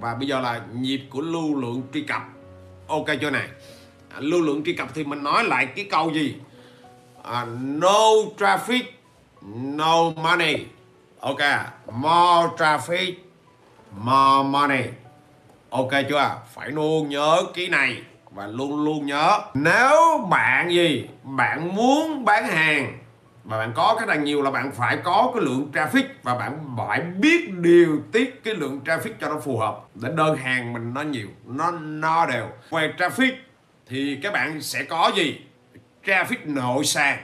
Và 0.00 0.14
bây 0.14 0.28
giờ 0.28 0.40
là 0.40 0.60
nhịp 0.74 1.00
của 1.10 1.20
lưu 1.20 1.60
lượng 1.60 1.82
truy 1.92 2.02
cập 2.02 2.22
ok 2.86 3.06
chưa 3.20 3.30
này. 3.30 3.48
À, 4.14 4.16
lưu 4.20 4.40
lượng 4.40 4.64
truy 4.64 4.72
cập 4.72 4.88
thì 4.94 5.04
mình 5.04 5.22
nói 5.22 5.44
lại 5.44 5.66
cái 5.66 5.86
câu 5.90 6.10
gì? 6.10 6.34
À, 7.22 7.46
no 7.58 8.00
traffic 8.38 8.82
no 9.52 10.10
money. 10.10 10.56
Ok 11.20 11.40
more 11.92 12.48
traffic 12.56 13.14
more 13.96 14.48
money. 14.48 14.84
Ok 15.70 15.90
chưa? 16.08 16.36
Phải 16.54 16.70
luôn 16.70 17.08
nhớ 17.08 17.42
cái 17.54 17.68
này 17.68 18.02
và 18.30 18.46
luôn 18.46 18.84
luôn 18.84 19.06
nhớ. 19.06 19.40
Nếu 19.54 20.26
bạn 20.30 20.70
gì? 20.70 21.08
Bạn 21.22 21.74
muốn 21.76 22.24
bán 22.24 22.44
hàng 22.48 22.98
và 23.44 23.58
bạn 23.58 23.72
có 23.74 23.94
cái 23.98 24.06
đằng 24.06 24.24
nhiều 24.24 24.42
là 24.42 24.50
bạn 24.50 24.72
phải 24.72 24.96
có 25.04 25.30
cái 25.34 25.44
lượng 25.44 25.70
traffic 25.72 26.04
và 26.22 26.34
bạn 26.34 26.76
phải 26.76 27.00
biết 27.00 27.50
điều 27.50 28.02
tiết 28.12 28.44
cái 28.44 28.54
lượng 28.54 28.80
traffic 28.84 29.12
cho 29.20 29.28
nó 29.28 29.40
phù 29.40 29.58
hợp. 29.58 29.80
Để 29.94 30.08
đơn 30.16 30.36
hàng 30.36 30.72
mình 30.72 30.94
nó 30.94 31.02
nhiều 31.02 31.28
nó 31.46 31.70
no 31.70 32.26
đều. 32.26 32.48
Về 32.70 32.92
traffic 32.98 33.32
thì 33.86 34.18
các 34.22 34.32
bạn 34.32 34.60
sẽ 34.60 34.84
có 34.84 35.12
gì? 35.16 35.40
Traffic 36.04 36.36
nội 36.44 36.84
sàn. 36.84 37.18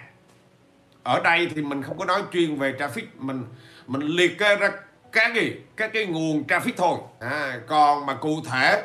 Ở 1.02 1.20
đây 1.20 1.50
thì 1.54 1.62
mình 1.62 1.82
không 1.82 1.98
có 1.98 2.04
nói 2.04 2.22
chuyên 2.32 2.56
về 2.56 2.72
traffic 2.72 3.02
mình 3.18 3.44
mình 3.86 4.02
liệt 4.02 4.38
kê 4.38 4.56
ra 4.56 4.70
các 5.12 5.34
gì? 5.34 5.56
Các 5.76 5.90
cái 5.92 6.06
nguồn 6.06 6.44
traffic 6.48 6.72
thôi. 6.76 6.98
À, 7.20 7.60
còn 7.66 8.06
mà 8.06 8.14
cụ 8.14 8.40
thể 8.50 8.82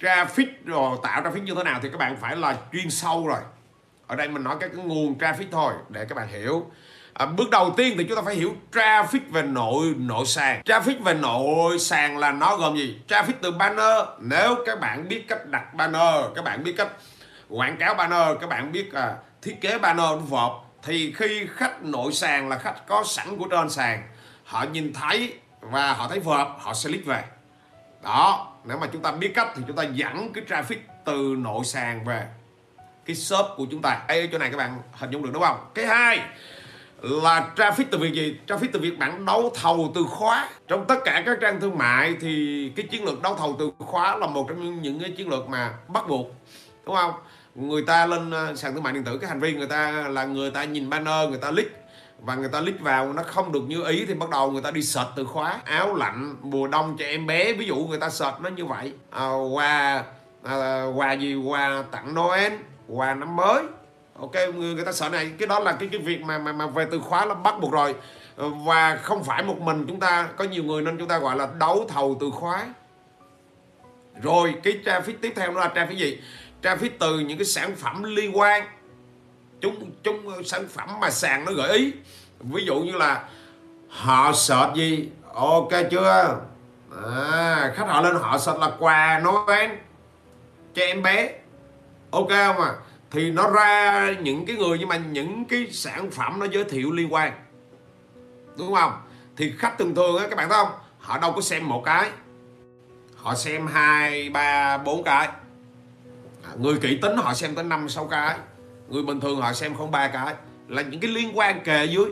traffic 0.00 0.46
rồi 0.64 0.98
tạo 1.02 1.22
traffic 1.22 1.42
như 1.42 1.54
thế 1.54 1.64
nào 1.64 1.80
thì 1.82 1.88
các 1.90 1.98
bạn 1.98 2.16
phải 2.16 2.36
là 2.36 2.56
chuyên 2.72 2.90
sâu 2.90 3.26
rồi 3.26 3.40
ở 4.08 4.16
đây 4.16 4.28
mình 4.28 4.44
nói 4.44 4.56
các 4.60 4.70
cái 4.76 4.84
nguồn 4.84 5.18
traffic 5.18 5.46
thôi 5.50 5.72
để 5.88 6.04
các 6.08 6.14
bạn 6.14 6.28
hiểu. 6.28 6.70
À, 7.12 7.26
bước 7.26 7.50
đầu 7.50 7.74
tiên 7.76 7.94
thì 7.98 8.04
chúng 8.04 8.16
ta 8.16 8.22
phải 8.22 8.34
hiểu 8.34 8.52
traffic 8.72 9.20
về 9.30 9.42
nội 9.42 9.94
nội 9.98 10.26
sàn. 10.26 10.62
Traffic 10.64 11.02
về 11.02 11.14
nội 11.14 11.78
sàn 11.78 12.18
là 12.18 12.32
nó 12.32 12.56
gồm 12.56 12.76
gì? 12.76 12.98
Traffic 13.08 13.32
từ 13.40 13.50
banner. 13.50 14.04
Nếu 14.20 14.56
các 14.66 14.80
bạn 14.80 15.08
biết 15.08 15.28
cách 15.28 15.46
đặt 15.46 15.74
banner 15.74 16.24
các 16.34 16.44
bạn 16.44 16.64
biết 16.64 16.74
cách 16.76 16.88
quảng 17.48 17.76
cáo 17.76 17.94
banner 17.94 18.36
các 18.40 18.46
bạn 18.46 18.72
biết 18.72 18.92
à, 18.92 19.14
thiết 19.42 19.60
kế 19.60 19.78
banner 19.78 20.06
phù 20.28 20.36
hợp 20.36 20.52
thì 20.82 21.12
khi 21.12 21.46
khách 21.54 21.84
nội 21.84 22.12
sàn 22.12 22.48
là 22.48 22.58
khách 22.58 22.86
có 22.86 23.04
sẵn 23.06 23.38
của 23.38 23.48
trên 23.50 23.70
sàn 23.70 24.02
họ 24.44 24.62
nhìn 24.72 24.92
thấy 24.92 25.34
và 25.60 25.92
họ 25.92 26.08
thấy 26.08 26.20
phù 26.20 26.30
hợp 26.30 26.56
họ 26.58 26.74
sẽ 26.74 26.88
click 26.88 27.06
về. 27.06 27.24
Đó 28.02 28.52
nếu 28.64 28.78
mà 28.78 28.86
chúng 28.92 29.02
ta 29.02 29.12
biết 29.12 29.32
cách 29.34 29.48
thì 29.56 29.62
chúng 29.66 29.76
ta 29.76 29.82
dẫn 29.82 30.32
cái 30.32 30.44
traffic 30.48 30.78
từ 31.04 31.34
nội 31.38 31.64
sàn 31.64 32.04
về 32.04 32.26
cái 33.08 33.16
shop 33.16 33.46
của 33.56 33.66
chúng 33.70 33.82
ta. 33.82 34.02
Ê, 34.08 34.20
ở 34.20 34.26
chỗ 34.32 34.38
này 34.38 34.50
các 34.50 34.56
bạn 34.56 34.78
hình 34.92 35.10
dung 35.10 35.22
được 35.22 35.30
đúng 35.32 35.42
không? 35.42 35.56
Cái 35.74 35.86
hai 35.86 36.20
là 37.00 37.50
traffic 37.56 37.84
từ 37.90 37.98
việc 37.98 38.12
gì? 38.12 38.36
Traffic 38.46 38.68
từ 38.72 38.80
việc 38.80 38.98
bạn 38.98 39.24
đấu 39.24 39.52
thầu 39.54 39.92
từ 39.94 40.04
khóa. 40.04 40.48
Trong 40.68 40.84
tất 40.88 40.96
cả 41.04 41.22
các 41.26 41.38
trang 41.40 41.60
thương 41.60 41.78
mại 41.78 42.16
thì 42.20 42.72
cái 42.76 42.86
chiến 42.90 43.04
lược 43.04 43.22
đấu 43.22 43.34
thầu 43.34 43.56
từ 43.58 43.70
khóa 43.78 44.16
là 44.16 44.26
một 44.26 44.46
trong 44.48 44.82
những 44.82 45.00
cái 45.00 45.10
chiến 45.10 45.28
lược 45.28 45.48
mà 45.48 45.74
bắt 45.88 46.08
buộc 46.08 46.26
đúng 46.86 46.96
không? 46.96 47.12
Người 47.54 47.82
ta 47.82 48.06
lên 48.06 48.30
ờ, 48.30 48.54
sàn 48.56 48.74
thương 48.74 48.82
mại 48.82 48.92
điện 48.92 49.04
tử 49.04 49.18
cái 49.18 49.30
hành 49.30 49.40
vi 49.40 49.52
người 49.52 49.66
ta 49.66 49.90
là 50.08 50.24
người 50.24 50.50
ta 50.50 50.64
nhìn 50.64 50.90
banner 50.90 51.28
người 51.28 51.38
ta 51.38 51.50
click 51.50 51.76
và 52.20 52.34
người 52.34 52.48
ta 52.48 52.60
click 52.60 52.80
vào 52.80 53.12
nó 53.12 53.22
không 53.22 53.52
được 53.52 53.62
như 53.68 53.84
ý 53.84 54.06
thì 54.06 54.14
bắt 54.14 54.30
đầu 54.30 54.50
người 54.50 54.62
ta 54.62 54.70
đi 54.70 54.82
search 54.82 55.10
từ 55.16 55.24
khóa. 55.24 55.60
Áo 55.64 55.94
lạnh 55.94 56.36
mùa 56.42 56.66
đông 56.66 56.96
cho 56.98 57.04
em 57.04 57.26
bé 57.26 57.52
ví 57.52 57.66
dụ 57.66 57.76
người 57.76 57.98
ta 57.98 58.10
search 58.10 58.40
nó 58.40 58.50
như 58.50 58.64
vậy. 58.64 58.92
À, 59.10 59.28
quà 59.54 60.04
à, 60.42 60.84
quà 60.96 61.12
gì? 61.12 61.34
Quà 61.34 61.82
tặng 61.90 62.14
Noel 62.14 62.52
quà 62.88 63.14
năm 63.14 63.36
mới. 63.36 63.62
Ok 64.20 64.34
người, 64.34 64.74
người 64.74 64.84
ta 64.84 64.92
sợ 64.92 65.08
này 65.08 65.32
cái 65.38 65.48
đó 65.48 65.58
là 65.58 65.72
cái 65.72 65.88
cái 65.92 66.00
việc 66.00 66.20
mà 66.22 66.38
mà 66.38 66.52
mà 66.52 66.66
về 66.66 66.86
từ 66.90 67.00
khóa 67.00 67.24
là 67.24 67.34
bắt 67.34 67.60
buộc 67.60 67.72
rồi. 67.72 67.94
Ờ, 68.36 68.48
và 68.48 68.96
không 68.96 69.24
phải 69.24 69.42
một 69.42 69.60
mình 69.60 69.84
chúng 69.88 70.00
ta 70.00 70.28
có 70.36 70.44
nhiều 70.44 70.64
người 70.64 70.82
nên 70.82 70.98
chúng 70.98 71.08
ta 71.08 71.18
gọi 71.18 71.36
là 71.36 71.48
đấu 71.58 71.86
thầu 71.88 72.16
từ 72.20 72.30
khóa. 72.30 72.66
Rồi 74.22 74.54
cái 74.62 74.80
traffic 74.84 75.14
tiếp 75.20 75.32
theo 75.36 75.52
nó 75.52 75.60
là 75.60 75.72
traffic 75.74 75.96
gì? 75.96 76.20
Traffic 76.62 76.90
từ 76.98 77.18
những 77.18 77.38
cái 77.38 77.44
sản 77.44 77.76
phẩm 77.76 78.02
liên 78.02 78.38
quan. 78.38 78.64
Chúng 79.60 79.90
chúng 80.02 80.44
sản 80.44 80.68
phẩm 80.68 80.88
mà 81.00 81.10
sàn 81.10 81.44
nó 81.44 81.52
gợi 81.52 81.78
ý. 81.78 81.92
Ví 82.40 82.64
dụ 82.64 82.80
như 82.80 82.92
là 82.92 83.24
họ 83.88 84.32
search 84.32 84.74
gì? 84.74 85.08
Ok 85.34 85.70
chưa? 85.90 86.40
À, 87.06 87.72
khách 87.74 87.86
họ 87.88 88.00
lên 88.00 88.16
họ 88.16 88.38
search 88.38 88.60
là 88.60 88.70
quà 88.78 89.22
Noel 89.24 89.70
cho 90.74 90.82
em 90.82 91.02
bé 91.02 91.32
ok 92.10 92.28
không 92.28 92.56
à? 92.56 92.74
Thì 93.10 93.30
nó 93.30 93.50
ra 93.50 94.10
những 94.20 94.46
cái 94.46 94.56
người 94.56 94.78
nhưng 94.78 94.88
mà 94.88 94.96
những 94.96 95.44
cái 95.44 95.68
sản 95.70 96.10
phẩm 96.10 96.38
nó 96.40 96.46
giới 96.52 96.64
thiệu 96.64 96.92
liên 96.92 97.12
quan. 97.12 97.32
Đúng 98.58 98.74
không? 98.74 98.92
Thì 99.36 99.52
khách 99.58 99.78
thường 99.78 99.94
thường 99.94 100.16
á 100.16 100.26
các 100.30 100.36
bạn 100.36 100.48
thấy 100.48 100.58
không? 100.64 100.78
Họ 100.98 101.18
đâu 101.18 101.32
có 101.32 101.40
xem 101.40 101.68
một 101.68 101.82
cái. 101.84 102.10
Họ 103.16 103.34
xem 103.34 103.66
hai 103.66 104.30
ba 104.30 104.78
bốn 104.78 105.04
cái. 105.04 105.28
À, 106.44 106.50
người 106.58 106.78
kỹ 106.80 106.98
tính 107.02 107.16
họ 107.16 107.34
xem 107.34 107.54
tới 107.54 107.64
năm 107.64 107.88
sáu 107.88 108.06
cái. 108.06 108.36
Người 108.88 109.02
bình 109.02 109.20
thường 109.20 109.40
họ 109.40 109.52
xem 109.52 109.74
không 109.74 109.90
ba 109.90 110.08
cái. 110.08 110.34
Là 110.68 110.82
những 110.82 111.00
cái 111.00 111.10
liên 111.10 111.38
quan 111.38 111.60
kề 111.60 111.84
dưới. 111.84 112.04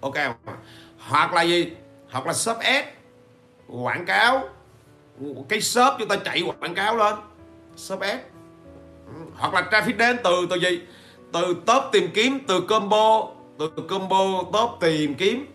Ok 0.00 0.14
không 0.14 0.34
à? 0.44 0.54
hoặc 0.98 1.34
là 1.34 1.42
gì? 1.42 1.72
Hoặc 2.10 2.26
là 2.26 2.32
shop 2.32 2.58
ad 2.58 2.84
quảng 3.68 4.06
cáo. 4.06 4.48
Cái 5.48 5.60
shop 5.60 5.94
chúng 5.98 6.08
ta 6.08 6.16
chạy 6.16 6.42
quảng 6.60 6.74
cáo 6.74 6.96
lên. 6.96 7.14
Shop 7.76 8.00
ad 8.00 8.18
hoặc 9.36 9.54
là 9.54 9.62
traffic 9.70 9.96
đến 9.96 10.18
từ 10.24 10.46
từ 10.50 10.56
gì? 10.56 10.80
Từ 11.32 11.56
top 11.66 11.82
tìm 11.92 12.10
kiếm 12.14 12.38
từ 12.46 12.60
combo 12.60 13.28
từ 13.58 13.70
combo 13.88 14.42
top 14.52 14.70
tìm 14.80 15.14
kiếm. 15.14 15.46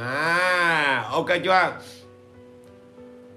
À 0.00 1.04
ok 1.12 1.26
chưa? 1.44 1.72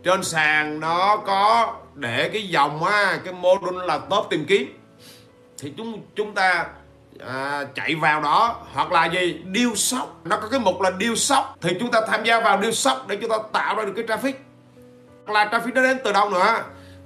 Trên 0.04 0.24
sàn 0.24 0.80
nó 0.80 1.18
có 1.18 1.74
để 1.96 2.30
cái 2.34 2.48
dòng 2.48 2.84
á 2.84 3.20
cái 3.26 3.34
module 3.34 3.86
là 3.86 3.98
top 3.98 4.28
tìm 4.30 4.46
kiếm. 4.46 4.78
Thì 5.60 5.74
chúng 5.78 6.02
chúng 6.16 6.34
ta 6.34 6.68
à, 7.28 7.64
chạy 7.76 7.96
vào 7.96 8.22
đó. 8.22 8.56
Hoặc 8.74 8.92
là 8.92 9.06
gì? 9.06 9.42
Deal 9.56 9.76
sóc 9.76 10.20
nó 10.24 10.38
có 10.38 10.48
cái 10.48 10.60
mục 10.60 10.82
là 10.82 10.92
deal 11.00 11.16
sóc 11.16 11.56
thì 11.62 11.70
chúng 11.80 11.92
ta 11.92 12.02
tham 12.08 12.24
gia 12.24 12.40
vào 12.40 12.62
deal 12.62 12.74
sóc 12.74 13.08
để 13.08 13.18
chúng 13.22 13.30
ta 13.30 13.38
tạo 13.54 13.76
ra 13.76 13.86
được 13.86 13.94
cái 13.96 14.06
traffic. 14.06 14.34
Hoặc 15.26 15.34
là 15.34 15.46
traffic 15.46 15.74
nó 15.74 15.82
đến 15.84 15.98
từ 16.04 16.14
đâu 16.14 16.30
nữa? 16.30 16.64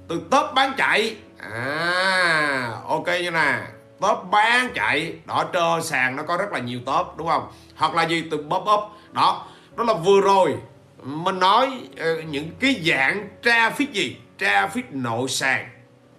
Từ 0.08 0.20
top 0.30 0.54
bán 0.54 0.72
chạy 0.76 1.16
à 1.38 2.80
ok 2.88 3.06
như 3.06 3.30
nè. 3.30 3.58
Top 4.00 4.18
bán 4.30 4.70
chạy. 4.74 5.12
Đó 5.24 5.44
trơ 5.52 5.80
sàn 5.82 6.16
nó 6.16 6.22
có 6.22 6.36
rất 6.36 6.52
là 6.52 6.58
nhiều 6.58 6.80
top 6.86 7.06
đúng 7.16 7.28
không? 7.28 7.48
Hoặc 7.76 7.94
là 7.94 8.02
gì 8.02 8.24
từ 8.30 8.36
pop 8.36 8.62
up. 8.62 8.80
Đó 9.12 9.46
đó 9.76 9.84
là 9.84 9.94
vừa 9.94 10.20
rồi 10.20 10.54
mình 11.02 11.38
nói 11.38 11.80
uh, 11.92 12.24
những 12.24 12.50
cái 12.60 12.82
dạng 12.84 13.28
traffic 13.42 13.92
gì? 13.92 14.16
Traffic 14.38 14.82
nội 14.90 15.28
sàn. 15.28 15.68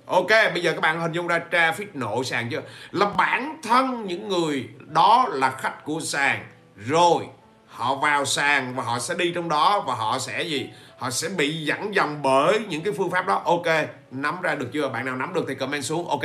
Ok 0.06 0.30
bây 0.30 0.62
giờ 0.62 0.72
các 0.72 0.82
bạn 0.82 1.02
hình 1.02 1.12
dung 1.12 1.28
ra 1.28 1.40
traffic 1.52 1.86
nội 1.94 2.26
sàn 2.26 2.50
chưa? 2.50 2.62
Là 2.92 3.06
bản 3.06 3.58
thân 3.64 4.06
những 4.06 4.28
người 4.30 4.70
đó 4.86 5.26
là 5.30 5.50
khách 5.50 5.86
của 5.86 6.00
sàn. 6.00 6.46
Rồi 6.76 7.28
họ 7.68 7.96
vào 7.96 8.26
sàn 8.26 8.76
và 8.76 8.84
họ 8.84 9.00
sẽ 9.00 9.16
đi 9.16 9.32
trong 9.36 9.50
đó 9.50 9.84
và 9.88 9.96
họ 9.96 10.20
sẽ 10.20 10.44
gì? 10.44 10.70
Họ 10.98 11.12
sẽ 11.12 11.30
bị 11.30 11.66
dẫn 11.66 11.96
dòng 11.96 12.22
bởi 12.22 12.66
những 12.70 12.84
cái 12.84 12.94
phương 12.98 13.12
pháp 13.12 13.28
đó. 13.28 13.42
Ok, 13.46 13.68
nắm 14.12 14.42
ra 14.42 14.56
được 14.56 14.70
chưa? 14.74 14.90
Bạn 14.90 15.06
nào 15.06 15.16
nắm 15.16 15.34
được 15.34 15.46
thì 15.48 15.56
comment 15.56 15.84
xuống. 15.84 16.10
Ok. 16.10 16.24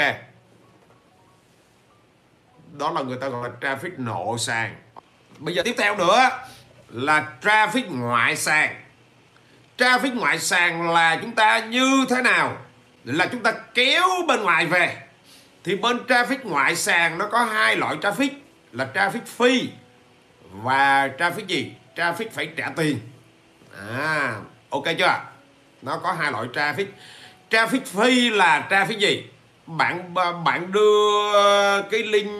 Đó 2.79 2.91
là 2.91 3.03
người 3.03 3.19
ta 3.21 3.29
gọi 3.29 3.49
là 3.49 3.55
traffic 3.61 3.91
nội 3.97 4.39
sàn 4.39 4.77
bây 5.39 5.55
giờ 5.55 5.63
tiếp 5.65 5.75
theo 5.79 5.97
nữa 5.97 6.31
là 6.89 7.33
traffic 7.41 7.99
ngoại 7.99 8.37
sàn 8.37 8.83
traffic 9.79 10.15
ngoại 10.15 10.39
sàn 10.39 10.91
là 10.91 11.19
chúng 11.23 11.35
ta 11.35 11.59
như 11.59 12.05
thế 12.11 12.23
nào? 12.23 12.57
Là 13.05 13.27
chúng 13.33 13.43
ta 13.43 13.53
kéo 13.75 14.09
bên 14.29 14.43
ngoài 14.43 14.67
về. 14.67 14.97
Thì 15.65 15.77
bên 15.77 15.99
traffic 16.09 16.39
ngoại 16.45 16.77
sàn 16.77 17.19
nó 17.19 17.27
có 17.27 17.45
hai 17.45 17.77
loại 17.77 17.97
traffic, 17.97 18.31
là 18.73 18.89
traffic 18.95 19.21
phi 19.27 19.69
và 20.53 21.09
traffic 21.19 21.47
gì? 21.47 21.73
Traffic 21.97 22.27
phải 22.33 22.47
trả 22.57 22.71
tiền. 22.77 22.99
À 23.89 24.37
ok 24.73 24.85
chưa? 24.99 25.21
Nó 25.83 25.99
có 26.03 26.13
hai 26.13 26.33
loại 26.33 26.47
traffic. 26.53 26.87
Traffic 27.51 27.81
phi 27.85 28.31
là 28.31 28.67
traffic 28.71 28.99
gì? 28.99 29.25
Bạn 29.67 30.15
bạn 30.45 30.73
đưa 30.73 31.83
cái 31.83 32.03
link 32.03 32.31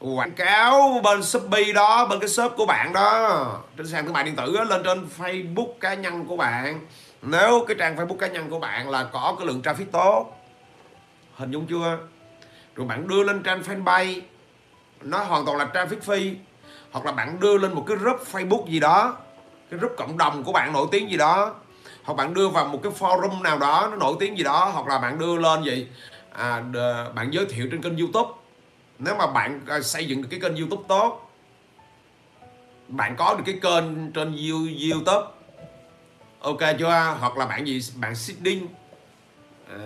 quảng 0.00 0.32
cáo 0.32 1.00
bên 1.04 1.22
Shopee 1.22 1.72
đó 1.72 2.06
bên 2.06 2.20
cái 2.20 2.28
shop 2.28 2.52
của 2.56 2.66
bạn 2.66 2.92
đó 2.92 3.62
trên 3.76 3.86
sàn 3.86 4.04
thương 4.04 4.12
mại 4.12 4.24
điện 4.24 4.36
tử 4.36 4.56
đó, 4.56 4.64
lên 4.64 4.82
trên 4.84 5.08
Facebook 5.18 5.72
cá 5.80 5.94
nhân 5.94 6.24
của 6.24 6.36
bạn. 6.36 6.80
Nếu 7.22 7.64
cái 7.68 7.76
trang 7.78 7.96
Facebook 7.96 8.16
cá 8.16 8.26
nhân 8.26 8.50
của 8.50 8.58
bạn 8.58 8.90
là 8.90 9.04
có 9.04 9.34
cái 9.38 9.46
lượng 9.46 9.62
traffic 9.64 9.86
tốt 9.92 10.40
hình 11.34 11.50
dung 11.50 11.66
chưa? 11.66 11.98
Rồi 12.74 12.86
bạn 12.86 13.08
đưa 13.08 13.22
lên 13.22 13.42
trang 13.42 13.62
fanpage 13.62 14.20
nó 15.00 15.18
hoàn 15.18 15.46
toàn 15.46 15.58
là 15.58 15.68
traffic 15.74 16.00
free 16.00 16.34
hoặc 16.90 17.04
là 17.04 17.12
bạn 17.12 17.40
đưa 17.40 17.58
lên 17.58 17.72
một 17.72 17.84
cái 17.86 17.96
group 17.96 18.20
facebook 18.32 18.66
gì 18.66 18.80
đó 18.80 19.16
cái 19.74 19.78
group 19.78 19.96
cộng 19.96 20.18
đồng 20.18 20.44
của 20.44 20.52
bạn 20.52 20.72
nổi 20.72 20.86
tiếng 20.90 21.10
gì 21.10 21.16
đó. 21.16 21.54
Hoặc 22.04 22.14
bạn 22.14 22.34
đưa 22.34 22.48
vào 22.48 22.64
một 22.64 22.80
cái 22.82 22.92
forum 22.98 23.42
nào 23.42 23.58
đó 23.58 23.88
nó 23.90 23.96
nổi 23.96 24.16
tiếng 24.20 24.38
gì 24.38 24.44
đó 24.44 24.70
hoặc 24.74 24.86
là 24.86 24.98
bạn 24.98 25.18
đưa 25.18 25.36
lên 25.36 25.64
gì 25.64 25.88
à, 26.32 26.62
bạn 27.14 27.30
giới 27.30 27.46
thiệu 27.46 27.68
trên 27.70 27.82
kênh 27.82 27.96
youtube. 27.96 28.30
Nếu 28.98 29.14
mà 29.14 29.26
bạn 29.26 29.60
à, 29.68 29.80
xây 29.80 30.06
dựng 30.06 30.22
được 30.22 30.28
cái 30.30 30.40
kênh 30.40 30.56
youtube 30.56 30.82
tốt 30.88 31.30
bạn 32.88 33.16
có 33.16 33.34
được 33.34 33.42
cái 33.46 33.58
kênh 33.62 34.12
trên 34.12 34.36
youtube. 34.90 35.28
Ok 36.40 36.60
chưa? 36.78 37.16
Hoặc 37.20 37.38
là 37.38 37.46
bạn 37.46 37.66
gì? 37.66 37.80
Bạn 37.96 38.14
seeding 38.14 38.66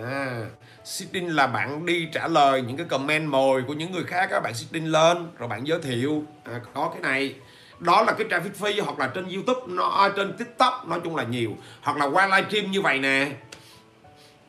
à, 0.03 0.45
seeding 0.83 1.35
là 1.35 1.47
bạn 1.47 1.85
đi 1.85 2.07
trả 2.13 2.27
lời 2.27 2.61
những 2.61 2.77
cái 2.77 2.85
comment 2.85 3.29
mồi 3.29 3.63
của 3.67 3.73
những 3.73 3.91
người 3.91 4.03
khác 4.03 4.27
các 4.31 4.39
bạn 4.39 4.53
seeding 4.53 4.91
lên 4.91 5.31
rồi 5.37 5.49
bạn 5.49 5.67
giới 5.67 5.81
thiệu. 5.81 6.23
À, 6.43 6.61
có 6.73 6.89
cái 6.93 7.01
này 7.01 7.35
đó 7.79 8.01
là 8.01 8.13
cái 8.13 8.27
traffic 8.27 8.53
phi 8.53 8.79
hoặc 8.79 8.99
là 8.99 9.07
trên 9.07 9.29
youtube 9.29 9.61
nó 9.67 9.89
à, 9.89 10.09
trên 10.15 10.37
tiktok 10.37 10.87
nói 10.87 10.99
chung 11.03 11.15
là 11.15 11.23
nhiều. 11.23 11.57
Hoặc 11.81 11.97
là 11.97 12.05
qua 12.05 12.27
livestream 12.27 12.71
như 12.71 12.81
vậy 12.81 12.99
nè. 12.99 13.31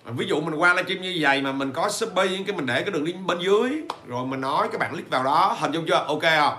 Ví 0.04 0.26
dụ 0.26 0.40
mình 0.40 0.54
qua 0.54 0.74
livestream 0.74 1.02
như 1.02 1.16
vậy 1.20 1.42
mà 1.42 1.52
mình 1.52 1.72
có 1.72 1.88
shopee 1.88 2.28
cái 2.46 2.56
mình 2.56 2.66
để 2.66 2.82
cái 2.82 2.90
đường 2.90 3.04
link 3.04 3.26
bên 3.26 3.38
dưới 3.38 3.82
rồi 4.06 4.26
mình 4.26 4.40
nói 4.40 4.68
các 4.72 4.78
bạn 4.78 4.92
click 4.92 5.10
vào 5.10 5.24
đó 5.24 5.56
hình 5.60 5.72
dung 5.72 5.86
chưa? 5.88 6.04
Ok 6.08 6.22
không? 6.22 6.54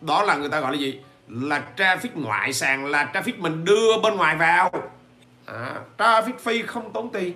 Đó 0.00 0.22
là 0.22 0.36
người 0.36 0.48
ta 0.48 0.60
gọi 0.60 0.72
là 0.72 0.78
gì? 0.78 1.00
Là 1.28 1.62
traffic 1.76 2.08
ngoại 2.14 2.52
sàn 2.52 2.86
là 2.86 3.10
traffic 3.12 3.32
mình 3.38 3.64
đưa 3.64 3.98
bên 4.02 4.16
ngoài 4.16 4.36
vào. 4.36 4.70
À, 5.46 5.74
traffic 5.98 6.38
phi 6.38 6.62
không 6.62 6.92
tốn 6.92 7.10
tiền. 7.12 7.32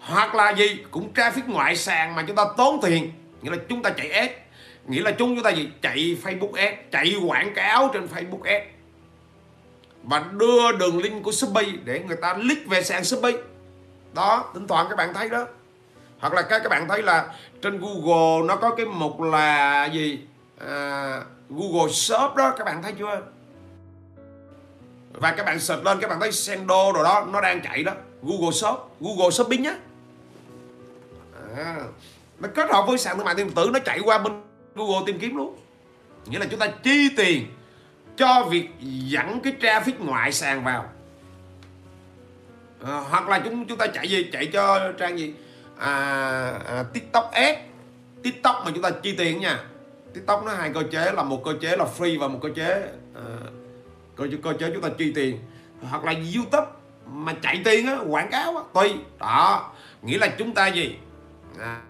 Hoặc 0.00 0.34
là 0.34 0.50
gì? 0.50 0.84
Cũng 0.90 1.12
traffic 1.14 1.42
ngoại 1.46 1.76
sàn 1.76 2.14
mà 2.14 2.24
chúng 2.26 2.36
ta 2.36 2.44
tốn 2.56 2.80
tiền. 2.82 3.12
Nghĩa 3.42 3.50
là 3.50 3.56
chúng 3.68 3.82
ta 3.82 3.90
chạy 3.90 4.10
ép 4.10 4.45
nghĩa 4.88 5.02
là 5.02 5.10
chúng 5.10 5.34
chúng 5.34 5.44
ta 5.44 5.50
gì? 5.50 5.68
Chạy 5.82 6.18
Facebook 6.22 6.52
Ads 6.52 6.76
chạy 6.92 7.14
quảng 7.26 7.54
cáo 7.54 7.90
trên 7.92 8.08
Facebook 8.14 8.42
Ads. 8.42 8.66
Và 10.02 10.24
đưa 10.32 10.72
đường 10.72 10.98
link 10.98 11.24
của 11.24 11.32
Shopee 11.32 11.72
để 11.84 12.02
người 12.06 12.16
ta 12.16 12.34
click 12.34 12.68
về 12.68 12.82
sàn 12.82 13.04
Shopee. 13.04 13.32
Đó 14.14 14.50
tính 14.54 14.66
toán 14.66 14.86
các 14.90 14.96
bạn 14.96 15.14
thấy 15.14 15.28
đó. 15.28 15.46
Hoặc 16.18 16.32
là 16.32 16.42
các 16.42 16.58
các 16.62 16.68
bạn 16.68 16.88
thấy 16.88 17.02
là 17.02 17.34
trên 17.62 17.80
Google 17.80 18.46
nó 18.46 18.56
có 18.56 18.74
cái 18.74 18.86
mục 18.86 19.20
là 19.20 19.84
gì? 19.86 20.20
À, 20.58 21.20
Google 21.48 21.92
Shop 21.92 22.34
đó 22.36 22.54
các 22.58 22.64
bạn 22.64 22.82
thấy 22.82 22.92
chưa? 22.98 23.22
Và 25.12 25.34
các 25.36 25.46
bạn 25.46 25.60
search 25.60 25.84
lên 25.84 26.00
các 26.00 26.10
bạn 26.10 26.20
thấy 26.20 26.32
Sendo 26.32 26.92
rồi 26.92 27.04
đó 27.04 27.26
nó 27.32 27.40
đang 27.40 27.62
chạy 27.62 27.82
đó. 27.82 27.92
Google 28.22 28.50
Shop 28.50 28.96
Google 29.00 29.30
Shopping 29.30 29.62
nhá. 29.62 29.74
À, 31.56 31.76
nó 32.40 32.48
kết 32.54 32.70
hợp 32.70 32.84
với 32.88 32.98
sàn 32.98 33.16
thương 33.16 33.24
mại 33.24 33.34
điện 33.34 33.50
tử 33.50 33.70
nó 33.72 33.78
chạy 33.78 34.00
qua 34.04 34.18
bên 34.18 34.42
Google 34.76 35.02
tìm 35.06 35.18
kiếm 35.18 35.36
luôn. 35.36 35.56
Nghĩa 36.26 36.38
là 36.38 36.46
chúng 36.50 36.60
ta 36.60 36.66
chi 36.66 37.08
tiền 37.16 37.46
cho 38.16 38.46
việc 38.50 38.68
dẫn 38.80 39.40
cái 39.40 39.52
traffic 39.60 39.92
ngoại 39.98 40.32
sàn 40.32 40.64
vào. 40.64 40.84
À, 42.84 43.00
hoặc 43.10 43.28
là 43.28 43.38
chúng 43.44 43.66
chúng 43.66 43.78
ta 43.78 43.86
chạy 43.86 44.08
gì? 44.08 44.30
Chạy 44.32 44.46
cho 44.46 44.92
trang 44.98 45.18
gì? 45.18 45.34
À, 45.78 45.92
à, 46.66 46.84
TikTok 46.92 47.30
ad 47.32 47.56
TikTok 48.22 48.62
mà 48.64 48.70
chúng 48.74 48.82
ta 48.82 48.90
chi 48.90 49.14
tiền 49.18 49.40
nha. 49.40 49.64
TikTok 50.14 50.44
nó 50.44 50.52
hai 50.52 50.70
cơ 50.74 50.82
chế 50.92 51.12
là 51.12 51.22
một 51.22 51.44
cơ 51.44 51.52
chế 51.60 51.76
là 51.76 51.86
free 51.98 52.20
và 52.20 52.28
một 52.28 52.38
cơ 52.42 52.48
chế 52.56 52.88
à, 53.14 53.22
cơ, 54.16 54.26
cơ 54.42 54.52
chế 54.52 54.70
chúng 54.74 54.82
ta 54.82 54.88
chi 54.98 55.12
tiền. 55.14 55.38
Hoặc 55.82 56.04
là 56.04 56.12
YouTube 56.12 56.66
mà 57.06 57.34
chạy 57.42 57.60
tiền 57.64 57.86
á 57.86 57.98
quảng 58.08 58.30
cáo 58.30 58.56
á 58.56 58.62
tùy. 58.74 58.94
Đó. 59.18 59.72
Nghĩa 60.02 60.18
là 60.18 60.28
chúng 60.38 60.54
ta 60.54 60.66
gì? 60.66 60.96
À, 61.58 61.80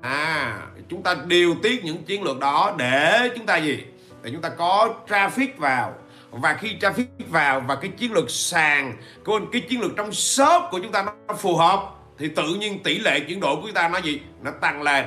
à 0.00 0.60
chúng 0.88 1.02
ta 1.02 1.14
điều 1.26 1.54
tiết 1.62 1.84
những 1.84 2.04
chiến 2.04 2.22
lược 2.22 2.38
đó 2.38 2.74
để 2.78 3.28
chúng 3.36 3.46
ta 3.46 3.56
gì? 3.56 3.84
Để 4.22 4.30
chúng 4.32 4.42
ta 4.42 4.48
có 4.48 4.94
traffic 5.08 5.48
vào. 5.56 5.94
Và 6.30 6.54
khi 6.54 6.76
traffic 6.80 7.06
vào 7.28 7.60
và 7.60 7.74
cái 7.74 7.90
chiến 7.90 8.12
lược 8.12 8.30
sàn 8.30 8.96
cái, 9.24 9.36
cái 9.52 9.60
chiến 9.60 9.80
lược 9.80 9.90
trong 9.96 10.12
shop 10.12 10.62
của 10.70 10.78
chúng 10.82 10.92
ta 10.92 11.02
nó 11.02 11.34
phù 11.34 11.56
hợp 11.56 11.94
thì 12.18 12.28
tự 12.28 12.54
nhiên 12.54 12.82
tỷ 12.82 12.98
lệ 12.98 13.20
chuyển 13.20 13.40
đổi 13.40 13.56
của 13.56 13.62
chúng 13.62 13.74
ta 13.74 13.88
nó 13.88 13.98
gì? 13.98 14.20
Nó 14.42 14.50
tăng 14.50 14.82
lên. 14.82 15.04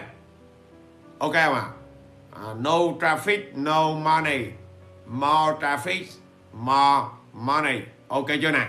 Ok 1.19 1.34
không 1.34 1.56
ạ? 1.56 1.65
Uh, 2.51 2.60
no 2.60 2.77
traffic 2.99 3.39
no 3.54 3.91
money. 3.91 4.45
More 5.06 5.58
traffic 5.62 6.04
more 6.54 7.08
money. 7.34 7.80
Ok 8.08 8.27
chưa 8.41 8.51
nè? 8.51 8.67